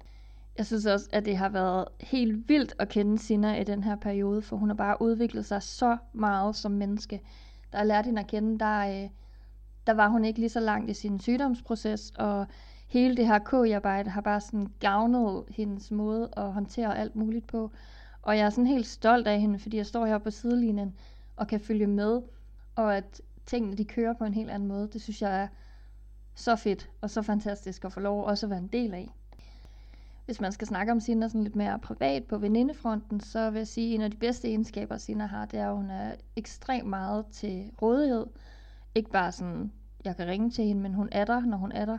Jeg 0.58 0.66
synes 0.66 0.86
også, 0.86 1.08
at 1.12 1.24
det 1.24 1.36
har 1.36 1.48
været 1.48 1.84
helt 2.00 2.48
vildt 2.48 2.74
at 2.78 2.88
kende 2.88 3.18
Sina 3.18 3.60
i 3.60 3.64
den 3.64 3.84
her 3.84 3.96
periode, 3.96 4.42
for 4.42 4.56
hun 4.56 4.68
har 4.68 4.76
bare 4.76 5.02
udviklet 5.02 5.46
sig 5.46 5.62
så 5.62 5.96
meget 6.12 6.56
som 6.56 6.72
menneske. 6.72 7.20
Der 7.72 7.78
har 7.78 7.84
lært 7.84 8.06
hende 8.06 8.20
at 8.20 8.26
kende, 8.26 8.58
der, 8.58 9.02
øh, 9.02 9.10
der 9.86 9.92
var 9.92 10.08
hun 10.08 10.24
ikke 10.24 10.40
lige 10.40 10.48
så 10.48 10.60
langt 10.60 10.90
i 10.90 10.94
sin 10.94 11.20
sygdomsproces, 11.20 12.12
og 12.18 12.46
hele 12.88 13.16
det 13.16 13.26
her 13.26 13.38
KI-arbejde 13.38 14.10
har 14.10 14.20
bare 14.20 14.40
sådan 14.40 14.72
gavnet 14.80 15.44
hendes 15.48 15.90
måde 15.90 16.28
at 16.36 16.52
håndtere 16.52 16.98
alt 16.98 17.16
muligt 17.16 17.46
på. 17.46 17.70
Og 18.22 18.38
jeg 18.38 18.46
er 18.46 18.50
sådan 18.50 18.66
helt 18.66 18.86
stolt 18.86 19.26
af 19.26 19.40
hende, 19.40 19.58
fordi 19.58 19.76
jeg 19.76 19.86
står 19.86 20.06
her 20.06 20.18
på 20.18 20.30
sidelinjen 20.30 20.94
og 21.36 21.46
kan 21.46 21.60
følge 21.60 21.86
med, 21.86 22.22
og 22.76 22.96
at 22.96 23.20
tingene 23.50 23.76
de 23.76 23.84
kører 23.84 24.12
på 24.12 24.24
en 24.24 24.34
helt 24.34 24.50
anden 24.50 24.68
måde. 24.68 24.88
Det 24.92 25.02
synes 25.02 25.22
jeg 25.22 25.42
er 25.42 25.48
så 26.34 26.56
fedt 26.56 26.90
og 27.00 27.10
så 27.10 27.22
fantastisk 27.22 27.84
at 27.84 27.92
få 27.92 28.00
lov 28.00 28.24
også 28.24 28.46
at 28.46 28.50
være 28.50 28.58
en 28.58 28.66
del 28.66 28.94
af. 28.94 29.08
Hvis 30.24 30.40
man 30.40 30.52
skal 30.52 30.66
snakke 30.66 30.92
om 30.92 31.00
Sina 31.00 31.28
sådan 31.28 31.44
lidt 31.44 31.56
mere 31.56 31.78
privat 31.78 32.24
på 32.24 32.38
venindefronten, 32.38 33.20
så 33.20 33.50
vil 33.50 33.58
jeg 33.58 33.66
sige, 33.66 33.88
at 33.88 33.94
en 33.94 34.00
af 34.00 34.10
de 34.10 34.16
bedste 34.16 34.48
egenskaber, 34.48 34.96
Sina 34.96 35.26
har, 35.26 35.46
det 35.46 35.60
er, 35.60 35.68
at 35.68 35.76
hun 35.76 35.90
er 35.90 36.14
ekstremt 36.36 36.88
meget 36.88 37.26
til 37.26 37.70
rådighed. 37.82 38.26
Ikke 38.94 39.10
bare 39.10 39.32
sådan, 39.32 39.72
jeg 40.04 40.16
kan 40.16 40.26
ringe 40.26 40.50
til 40.50 40.64
hende, 40.64 40.82
men 40.82 40.94
hun 40.94 41.08
er 41.12 41.24
der, 41.24 41.40
når 41.40 41.56
hun 41.56 41.72
er 41.72 41.84
der. 41.84 41.98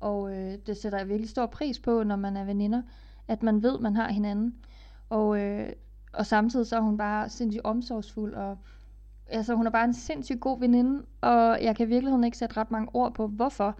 Og 0.00 0.36
øh, 0.36 0.58
det 0.66 0.76
sætter 0.76 0.98
jeg 0.98 1.08
virkelig 1.08 1.30
stor 1.30 1.46
pris 1.46 1.78
på, 1.78 2.02
når 2.02 2.16
man 2.16 2.36
er 2.36 2.44
veninder, 2.44 2.82
at 3.28 3.42
man 3.42 3.62
ved, 3.62 3.78
man 3.78 3.96
har 3.96 4.12
hinanden. 4.12 4.54
Og, 5.10 5.40
øh, 5.40 5.72
og 6.12 6.26
samtidig 6.26 6.66
så 6.66 6.76
er 6.76 6.80
hun 6.80 6.96
bare 6.96 7.28
sindssygt 7.28 7.64
omsorgsfuld, 7.64 8.34
og 8.34 8.58
altså, 9.28 9.54
hun 9.54 9.66
er 9.66 9.70
bare 9.70 9.84
en 9.84 9.94
sindssygt 9.94 10.40
god 10.40 10.60
veninde, 10.60 11.06
og 11.20 11.62
jeg 11.62 11.76
kan 11.76 11.88
virkeligheden 11.88 12.24
ikke 12.24 12.38
sætte 12.38 12.56
ret 12.56 12.70
mange 12.70 12.88
ord 12.94 13.14
på, 13.14 13.26
hvorfor. 13.26 13.78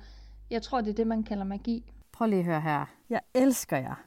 Jeg 0.50 0.62
tror, 0.62 0.80
det 0.80 0.90
er 0.90 0.94
det, 0.94 1.06
man 1.06 1.22
kalder 1.22 1.44
magi. 1.44 1.92
Prøv 2.12 2.28
lige 2.28 2.38
at 2.38 2.44
høre 2.44 2.60
her. 2.60 2.84
Jeg 3.10 3.20
elsker 3.34 3.76
jer. 3.76 4.04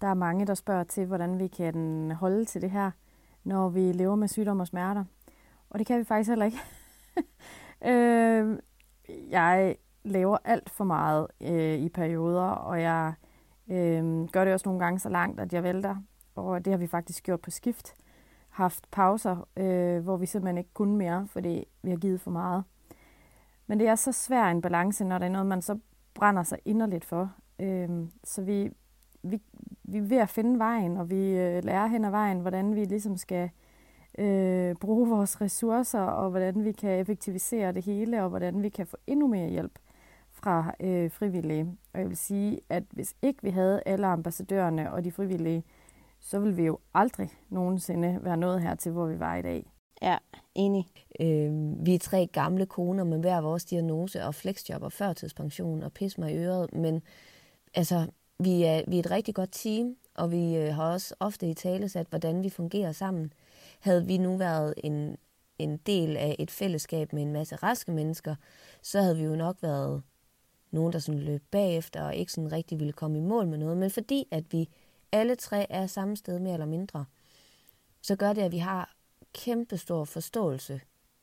Der 0.00 0.10
er 0.10 0.14
mange, 0.14 0.46
der 0.46 0.54
spørger 0.54 0.84
til, 0.84 1.06
hvordan 1.06 1.38
vi 1.38 1.46
kan 1.46 2.10
holde 2.10 2.44
til 2.44 2.62
det 2.62 2.70
her, 2.70 2.90
når 3.44 3.68
vi 3.68 3.80
lever 3.80 4.16
med 4.16 4.28
sygdom 4.28 4.60
og 4.60 4.66
smerter. 4.66 5.04
Og 5.70 5.78
det 5.78 5.86
kan 5.86 5.98
vi 5.98 6.04
faktisk 6.04 6.28
heller 6.28 6.44
ikke. 6.44 6.58
øh, 7.90 8.58
jeg 9.30 9.76
laver 10.04 10.38
alt 10.44 10.70
for 10.70 10.84
meget 10.84 11.26
øh, 11.40 11.78
i 11.78 11.88
perioder, 11.88 12.42
og 12.42 12.82
jeg 12.82 13.12
øh, 13.70 14.28
gør 14.28 14.44
det 14.44 14.54
også 14.54 14.68
nogle 14.68 14.84
gange 14.84 14.98
så 14.98 15.08
langt, 15.08 15.40
at 15.40 15.52
jeg 15.52 15.62
vælter. 15.62 15.96
Og 16.34 16.64
det 16.64 16.72
har 16.72 16.78
vi 16.78 16.86
faktisk 16.86 17.24
gjort 17.24 17.40
på 17.40 17.50
skift. 17.50 17.94
Haft 18.48 18.90
pauser, 18.90 19.48
øh, 19.56 20.02
hvor 20.04 20.16
vi 20.16 20.26
simpelthen 20.26 20.58
ikke 20.58 20.74
kunne 20.74 20.96
mere, 20.96 21.26
fordi 21.30 21.64
vi 21.82 21.90
har 21.90 21.96
givet 21.96 22.20
for 22.20 22.30
meget. 22.30 22.64
Men 23.66 23.80
det 23.80 23.88
er 23.88 23.94
så 23.94 24.12
svært 24.12 24.54
en 24.54 24.62
balance, 24.62 25.04
når 25.04 25.18
det 25.18 25.26
er 25.26 25.30
noget, 25.30 25.46
man 25.46 25.62
så 25.62 25.78
brænder 26.14 26.42
sig 26.42 26.58
inderligt 26.64 27.04
for. 27.04 27.32
Øh, 27.58 27.88
så 28.24 28.42
vi, 28.42 28.70
vi, 29.22 29.40
vi 29.82 29.98
er 29.98 30.02
ved 30.02 30.16
at 30.16 30.28
finde 30.28 30.58
vejen, 30.58 30.96
og 30.96 31.10
vi 31.10 31.30
øh, 31.30 31.64
lærer 31.64 31.86
hen 31.86 32.04
ad 32.04 32.10
vejen, 32.10 32.40
hvordan 32.40 32.74
vi 32.74 32.84
ligesom 32.84 33.16
skal 33.16 33.50
øh, 34.18 34.74
bruge 34.74 35.08
vores 35.08 35.40
ressourcer, 35.40 36.00
og 36.00 36.30
hvordan 36.30 36.64
vi 36.64 36.72
kan 36.72 37.00
effektivisere 37.00 37.72
det 37.72 37.84
hele, 37.84 38.22
og 38.22 38.28
hvordan 38.28 38.62
vi 38.62 38.68
kan 38.68 38.86
få 38.86 38.96
endnu 39.06 39.26
mere 39.26 39.48
hjælp 39.48 39.78
fra 40.44 40.74
øh, 40.80 41.10
frivillige. 41.10 41.66
Og 41.92 42.00
jeg 42.00 42.08
vil 42.08 42.16
sige, 42.16 42.60
at 42.68 42.82
hvis 42.90 43.14
ikke 43.22 43.42
vi 43.42 43.50
havde 43.50 43.82
alle 43.86 44.06
ambassadørerne 44.06 44.92
og 44.92 45.04
de 45.04 45.12
frivillige, 45.12 45.64
så 46.20 46.38
ville 46.38 46.56
vi 46.56 46.62
jo 46.62 46.78
aldrig 46.94 47.30
nogensinde 47.48 48.18
være 48.22 48.36
nået 48.36 48.62
her 48.62 48.74
til, 48.74 48.92
hvor 48.92 49.06
vi 49.06 49.18
var 49.18 49.36
i 49.36 49.42
dag. 49.42 49.66
Ja, 50.02 50.16
enig. 50.54 50.86
Øh, 51.20 51.52
vi 51.86 51.94
er 51.94 51.98
tre 51.98 52.26
gamle 52.32 52.66
koner 52.66 53.04
med 53.04 53.18
hver 53.18 53.40
vores 53.40 53.64
diagnose 53.64 54.24
og 54.24 54.34
flexjob 54.34 54.82
og 54.82 54.92
førtidspension 54.92 55.82
og 55.82 55.92
pis 55.92 56.18
mig 56.18 56.32
i 56.32 56.36
øret, 56.36 56.74
men 56.74 57.02
altså, 57.74 58.06
vi 58.38 58.62
er, 58.62 58.82
vi 58.88 58.96
er 58.96 59.00
et 59.00 59.10
rigtig 59.10 59.34
godt 59.34 59.52
team, 59.52 59.96
og 60.14 60.32
vi 60.32 60.56
øh, 60.56 60.74
har 60.74 60.92
også 60.92 61.14
ofte 61.20 61.50
i 61.50 61.54
tale 61.54 61.88
sat, 61.88 62.06
hvordan 62.10 62.42
vi 62.42 62.50
fungerer 62.50 62.92
sammen. 62.92 63.32
Havde 63.80 64.06
vi 64.06 64.18
nu 64.18 64.36
været 64.36 64.74
en, 64.76 65.16
en 65.58 65.76
del 65.76 66.16
af 66.16 66.36
et 66.38 66.50
fællesskab 66.50 67.12
med 67.12 67.22
en 67.22 67.32
masse 67.32 67.56
raske 67.56 67.92
mennesker, 67.92 68.34
så 68.82 69.00
havde 69.00 69.16
vi 69.16 69.24
jo 69.24 69.36
nok 69.36 69.56
været 69.62 70.02
nogen, 70.74 70.92
der 70.92 70.98
sådan 70.98 71.20
løb 71.20 71.42
bagefter 71.50 72.02
og 72.02 72.14
ikke 72.14 72.32
sådan 72.32 72.52
rigtig 72.52 72.78
ville 72.78 72.92
komme 72.92 73.18
i 73.18 73.20
mål 73.20 73.46
med 73.46 73.58
noget. 73.58 73.76
Men 73.76 73.90
fordi 73.90 74.28
at 74.30 74.44
vi 74.52 74.68
alle 75.12 75.34
tre 75.36 75.72
er 75.72 75.86
samme 75.86 76.16
sted 76.16 76.38
mere 76.38 76.52
eller 76.52 76.66
mindre, 76.66 77.04
så 78.02 78.16
gør 78.16 78.32
det, 78.32 78.42
at 78.42 78.52
vi 78.52 78.58
har 78.58 78.94
kæmpestor 79.32 80.04
forståelse 80.04 80.80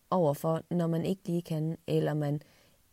overfor, 0.10 0.62
når 0.70 0.88
man 0.88 1.06
ikke 1.06 1.22
lige 1.26 1.42
kan, 1.42 1.78
eller 1.88 2.14
man 2.14 2.42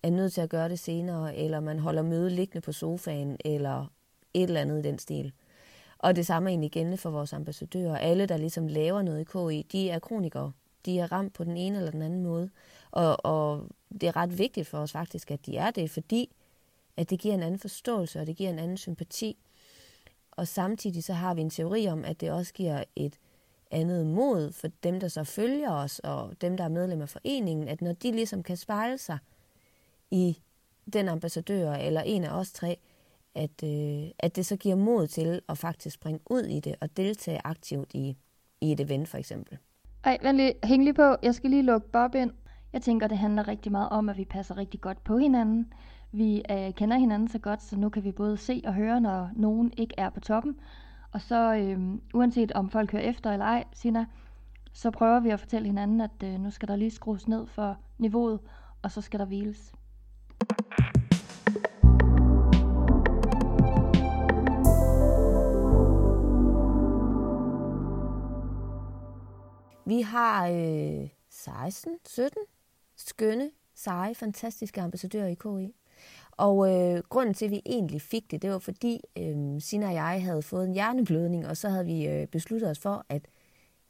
er 0.03 0.11
nødt 0.11 0.33
til 0.33 0.41
at 0.41 0.51
gøre 0.51 0.69
det 0.69 0.79
senere, 0.79 1.37
eller 1.37 1.61
man 1.61 1.79
holder 1.79 2.03
møde 2.03 2.31
liggende 2.31 2.61
på 2.61 2.73
sofaen, 2.73 3.37
eller 3.45 3.87
et 4.35 4.43
eller 4.43 4.61
andet 4.61 4.79
i 4.79 4.89
den 4.89 4.99
stil. 4.99 5.33
Og 5.99 6.17
det 6.17 6.27
samme 6.27 6.49
er 6.49 6.51
egentlig 6.51 6.71
gældende 6.71 6.97
for 6.97 7.11
vores 7.11 7.33
ambassadører. 7.33 7.97
Alle, 7.97 8.27
der 8.27 8.37
ligesom 8.37 8.67
laver 8.67 9.03
noget 9.03 9.21
i 9.21 9.25
KI, 9.25 9.67
de 9.73 9.91
er 9.91 9.99
kronikere. 9.99 10.53
De 10.87 10.99
er 10.99 11.13
ramt 11.13 11.35
på 11.35 11.45
den 11.45 11.57
ene 11.57 11.79
eller 11.79 11.91
den 11.91 12.03
anden 12.03 12.23
måde. 12.23 12.51
Og, 12.91 13.25
og 13.25 13.67
det 14.01 14.03
er 14.03 14.17
ret 14.17 14.39
vigtigt 14.39 14.67
for 14.67 14.79
os 14.79 14.93
faktisk, 14.93 15.31
at 15.31 15.47
de 15.47 15.57
er 15.57 15.71
det, 15.71 15.91
fordi 15.91 16.31
at 16.99 17.11
det 17.11 17.19
giver 17.21 17.35
en 17.35 17.43
anden 17.43 17.61
forståelse, 17.61 18.21
og 18.21 18.27
det 18.27 18.37
giver 18.37 18.51
en 18.51 18.59
anden 18.59 18.77
sympati. 18.77 19.37
Og 20.31 20.49
samtidig 20.49 21.05
så 21.05 21.13
har 21.13 21.35
vi 21.35 21.41
en 21.41 21.51
teori 21.51 21.89
om, 21.89 22.05
at 22.05 22.21
det 22.21 22.31
også 22.31 22.53
giver 22.53 22.85
et 22.97 23.19
andet 23.71 24.07
mod 24.07 24.53
for 24.53 24.69
dem, 24.83 25.01
der 25.01 25.09
så 25.09 25.25
følger 25.25 25.71
os, 25.71 25.99
og 25.99 26.41
dem, 26.41 26.57
der 26.57 26.65
er 26.65 26.69
medlem 26.69 27.01
af 27.01 27.09
foreningen, 27.09 27.69
at 27.69 27.81
når 27.81 27.93
de 27.93 28.13
ligesom 28.13 28.43
kan 28.43 28.57
spejle 28.57 28.99
sig 28.99 29.19
i 30.11 30.39
den 30.93 31.09
ambassadør, 31.09 31.73
eller 31.73 32.01
en 32.01 32.25
af 32.25 32.39
os 32.39 32.53
tre, 32.53 32.79
at, 33.35 33.63
øh, 33.65 34.11
at 34.19 34.37
det 34.37 34.47
så 34.47 34.57
giver 34.57 34.77
mod 34.77 35.07
til 35.07 35.41
at 35.49 35.59
faktisk 35.59 35.95
springe 35.95 36.21
ud 36.31 36.43
i 36.43 36.61
det, 36.61 36.75
og 36.81 36.97
deltage 36.97 37.41
aktivt 37.45 37.95
i, 37.95 38.17
i 38.61 38.73
et 38.73 38.81
event 38.81 39.09
for 39.09 39.19
eksempel. 39.19 39.59
Ej, 40.05 40.19
vent 40.23 40.37
lige, 40.37 40.55
hæng 40.65 40.85
lige 40.85 40.95
på. 40.95 41.17
Jeg 41.23 41.35
skal 41.35 41.51
lige 41.51 41.63
lukke 41.63 41.89
Bob 41.89 42.15
ind. 42.15 42.31
Jeg 42.73 42.83
tænker, 42.83 43.07
det 43.07 43.19
handler 43.19 43.49
rigtig 43.49 43.73
meget 43.73 43.89
om, 43.89 44.09
at 44.09 44.17
vi 44.17 44.25
passer 44.25 44.57
rigtig 44.57 44.81
godt 44.81 45.05
på 45.05 45.19
hinanden. 45.19 45.73
Vi 46.13 46.43
øh, 46.51 46.75
kender 46.75 46.97
hinanden 46.97 47.29
så 47.29 47.39
godt, 47.39 47.63
så 47.63 47.77
nu 47.77 47.89
kan 47.89 48.05
vi 48.05 48.13
både 48.13 48.37
se 48.37 48.63
og 48.65 48.75
høre, 48.75 49.01
når 49.01 49.31
nogen 49.37 49.73
ikke 49.77 49.95
er 49.99 50.11
på 50.11 50.21
toppen. 50.21 50.57
Og 51.13 51.21
så 51.21 51.55
øh, 51.55 51.99
uanset 52.15 52.53
om 52.53 52.71
folk 52.71 52.93
hører 52.93 53.03
efter 53.03 53.33
eller 53.33 53.47
ej, 53.47 53.65
Sina, 53.73 54.07
så 54.73 54.91
prøver 54.91 55.21
vi 55.21 55.31
at 55.31 55.41
fortælle 55.41 55.69
hinanden, 55.69 56.01
at 56.01 56.23
øh, 56.25 56.41
nu 56.41 56.51
skal 56.51 56.69
der 56.69 56.77
lige 56.77 56.91
skrues 56.91 57.29
ned 57.29 57.47
for 57.47 57.77
niveauet, 57.99 58.41
og 58.83 58.91
så 58.93 59.01
skal 59.01 59.21
der 59.21 59.27
hviles. 59.27 59.73
Vi 69.87 70.01
har 70.01 70.47
øh, 70.49 71.09
16, 71.31 71.99
17 72.07 72.43
skønne, 72.97 73.51
seje, 73.75 74.15
fantastiske 74.15 74.81
ambassadører 74.81 75.27
i 75.27 75.35
KI. 75.35 75.75
Og 76.31 76.71
øh, 76.71 77.03
grunden 77.09 77.35
til, 77.35 77.45
at 77.45 77.51
vi 77.51 77.63
egentlig 77.67 78.03
fik 78.03 78.31
det, 78.31 78.43
det 78.43 78.51
var 78.51 78.59
fordi 78.59 79.01
øh, 79.19 79.61
Sina 79.61 79.87
og 79.87 79.95
jeg 79.95 80.23
havde 80.23 80.43
fået 80.43 80.65
en 80.65 80.73
hjerneblødning, 80.73 81.47
og 81.47 81.57
så 81.57 81.69
havde 81.69 81.87
vi 81.87 82.07
øh, 82.07 82.27
besluttet 82.27 82.71
os 82.71 82.79
for, 82.79 83.07
at 83.09 83.29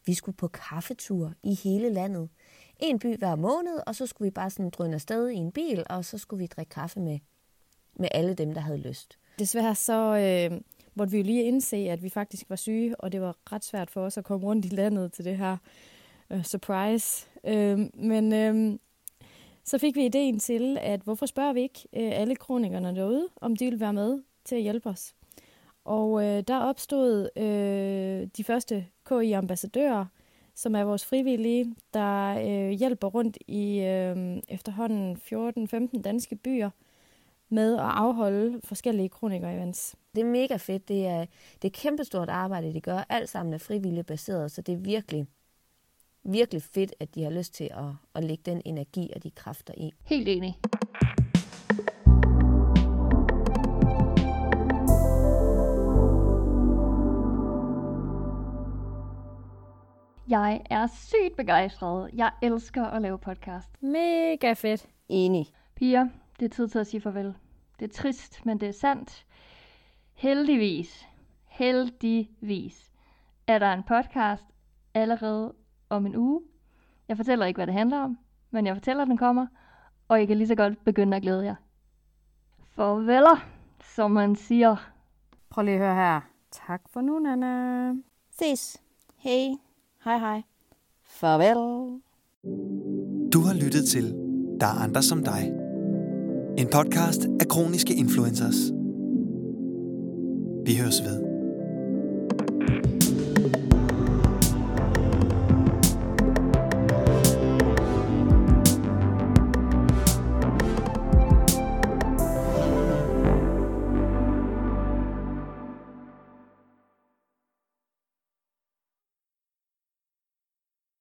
vi 0.06 0.14
skulle 0.14 0.36
på 0.36 0.48
kaffetur 0.48 1.32
i 1.42 1.54
hele 1.54 1.90
landet. 1.90 2.28
En 2.78 2.98
by 2.98 3.18
hver 3.18 3.36
måned, 3.36 3.80
og 3.86 3.94
så 3.94 4.06
skulle 4.06 4.26
vi 4.26 4.30
bare 4.30 4.50
sådan 4.50 4.70
drøne 4.70 4.94
afsted 4.94 5.28
i 5.28 5.34
en 5.34 5.52
bil, 5.52 5.84
og 5.90 6.04
så 6.04 6.18
skulle 6.18 6.38
vi 6.38 6.46
drikke 6.46 6.70
kaffe 6.70 7.00
med, 7.00 7.18
med 7.96 8.08
alle 8.12 8.34
dem, 8.34 8.54
der 8.54 8.60
havde 8.60 8.78
lyst. 8.78 9.18
Desværre 9.38 9.74
så 9.74 10.16
øh, 10.16 10.60
måtte 10.94 11.10
vi 11.10 11.16
jo 11.16 11.24
lige 11.24 11.44
indse, 11.44 11.76
at 11.76 12.02
vi 12.02 12.08
faktisk 12.08 12.50
var 12.50 12.56
syge, 12.56 13.00
og 13.00 13.12
det 13.12 13.20
var 13.20 13.36
ret 13.52 13.64
svært 13.64 13.90
for 13.90 14.00
os 14.00 14.18
at 14.18 14.24
komme 14.24 14.46
rundt 14.46 14.64
i 14.64 14.68
landet 14.68 15.12
til 15.12 15.24
det 15.24 15.36
her 15.36 15.56
øh, 16.30 16.44
surprise. 16.44 17.26
Øh, 17.44 17.78
men 17.94 18.32
øh, 18.32 18.78
så 19.68 19.78
fik 19.78 19.96
vi 19.96 20.04
ideen 20.04 20.38
til, 20.38 20.78
at 20.80 21.00
hvorfor 21.00 21.26
spørger 21.26 21.52
vi 21.52 21.60
ikke 21.60 21.88
øh, 21.92 22.20
alle 22.20 22.36
kronikerne 22.36 22.96
derude, 22.96 23.28
om 23.36 23.56
de 23.56 23.64
vil 23.64 23.80
være 23.80 23.92
med 23.92 24.22
til 24.44 24.56
at 24.56 24.62
hjælpe 24.62 24.88
os. 24.88 25.14
Og 25.84 26.24
øh, 26.24 26.42
der 26.48 26.58
opstod 26.58 27.28
øh, 27.36 28.28
de 28.36 28.44
første 28.44 28.86
KI-ambassadører, 29.08 30.04
som 30.54 30.74
er 30.74 30.84
vores 30.84 31.04
frivillige, 31.04 31.74
der 31.94 32.38
øh, 32.38 32.70
hjælper 32.70 33.08
rundt 33.08 33.38
i 33.46 33.78
øh, 33.80 34.42
efterhånden 34.48 35.16
14-15 35.96 36.02
danske 36.02 36.36
byer 36.36 36.70
med 37.48 37.74
at 37.74 37.80
afholde 37.80 38.60
forskellige 38.64 39.08
kroniker-events. 39.08 39.94
Det 40.14 40.20
er 40.20 40.24
mega 40.24 40.56
fedt. 40.56 40.88
Det 40.88 41.06
er, 41.06 41.26
det 41.62 41.68
er 41.68 41.80
kæmpestort 41.82 42.28
arbejde, 42.28 42.74
de 42.74 42.80
gør. 42.80 43.04
Alt 43.08 43.28
sammen 43.28 43.54
er 43.54 43.58
frivilligt 43.58 44.06
baseret, 44.06 44.52
så 44.52 44.62
det 44.62 44.72
er 44.72 44.78
virkelig, 44.78 45.26
virkelig 46.32 46.62
fedt, 46.62 46.94
at 47.00 47.14
de 47.14 47.22
har 47.22 47.30
lyst 47.30 47.54
til 47.54 47.64
at, 47.64 47.92
at 48.14 48.24
lægge 48.24 48.42
den 48.50 48.62
energi 48.64 49.10
og 49.16 49.22
de 49.22 49.30
kræfter 49.30 49.74
i. 49.76 49.90
Helt 50.04 50.28
enig. 50.28 50.58
Jeg 60.28 60.60
er 60.70 60.86
sygt 60.86 61.36
begejstret. 61.36 62.10
Jeg 62.14 62.32
elsker 62.42 62.84
at 62.84 63.02
lave 63.02 63.18
podcast. 63.18 63.82
Mega 63.82 64.52
fedt. 64.52 64.88
Enig. 65.08 65.46
Piger, 65.74 66.08
det 66.40 66.44
er 66.44 66.54
tid 66.54 66.68
til 66.68 66.78
at 66.78 66.86
sige 66.86 67.00
farvel. 67.00 67.34
Det 67.80 67.90
er 67.90 67.94
trist, 68.02 68.46
men 68.46 68.60
det 68.60 68.68
er 68.68 68.72
sandt. 68.72 69.26
Heldigvis, 70.14 71.06
heldigvis, 71.44 72.92
er 73.46 73.58
der 73.58 73.72
en 73.72 73.82
podcast 73.82 74.44
allerede 74.94 75.54
om 75.90 76.06
en 76.06 76.16
uge. 76.16 76.42
Jeg 77.08 77.16
fortæller 77.16 77.46
ikke, 77.46 77.58
hvad 77.58 77.66
det 77.66 77.74
handler 77.74 77.98
om, 77.98 78.18
men 78.50 78.66
jeg 78.66 78.76
fortæller, 78.76 79.02
at 79.02 79.08
den 79.08 79.16
kommer, 79.16 79.46
og 80.08 80.22
I 80.22 80.26
kan 80.26 80.36
lige 80.36 80.48
så 80.48 80.54
godt 80.54 80.84
begynde 80.84 81.16
at 81.16 81.22
glæde 81.22 81.44
jer. 81.44 81.54
Farveler, 82.70 83.46
som 83.94 84.10
man 84.10 84.36
siger. 84.36 84.76
Prøv 85.50 85.64
lige 85.64 85.74
at 85.74 85.80
høre 85.80 85.94
her. 85.94 86.20
Tak 86.50 86.80
for 86.92 87.00
nu, 87.00 87.18
Nana. 87.18 87.92
Ses. 88.38 88.76
Hej. 89.16 89.56
Hej 90.04 90.18
hej. 90.18 90.42
Farvel. 91.04 92.00
Du 93.32 93.40
har 93.40 93.54
lyttet 93.54 93.84
til 93.84 94.12
Der 94.60 94.66
er 94.66 94.82
andre 94.84 95.02
som 95.02 95.24
dig. 95.24 95.52
En 96.58 96.68
podcast 96.72 97.26
af 97.40 97.48
kroniske 97.48 97.94
influencers. 97.94 98.72
Vi 100.66 100.76
høres 100.76 101.02
ved. 101.02 101.28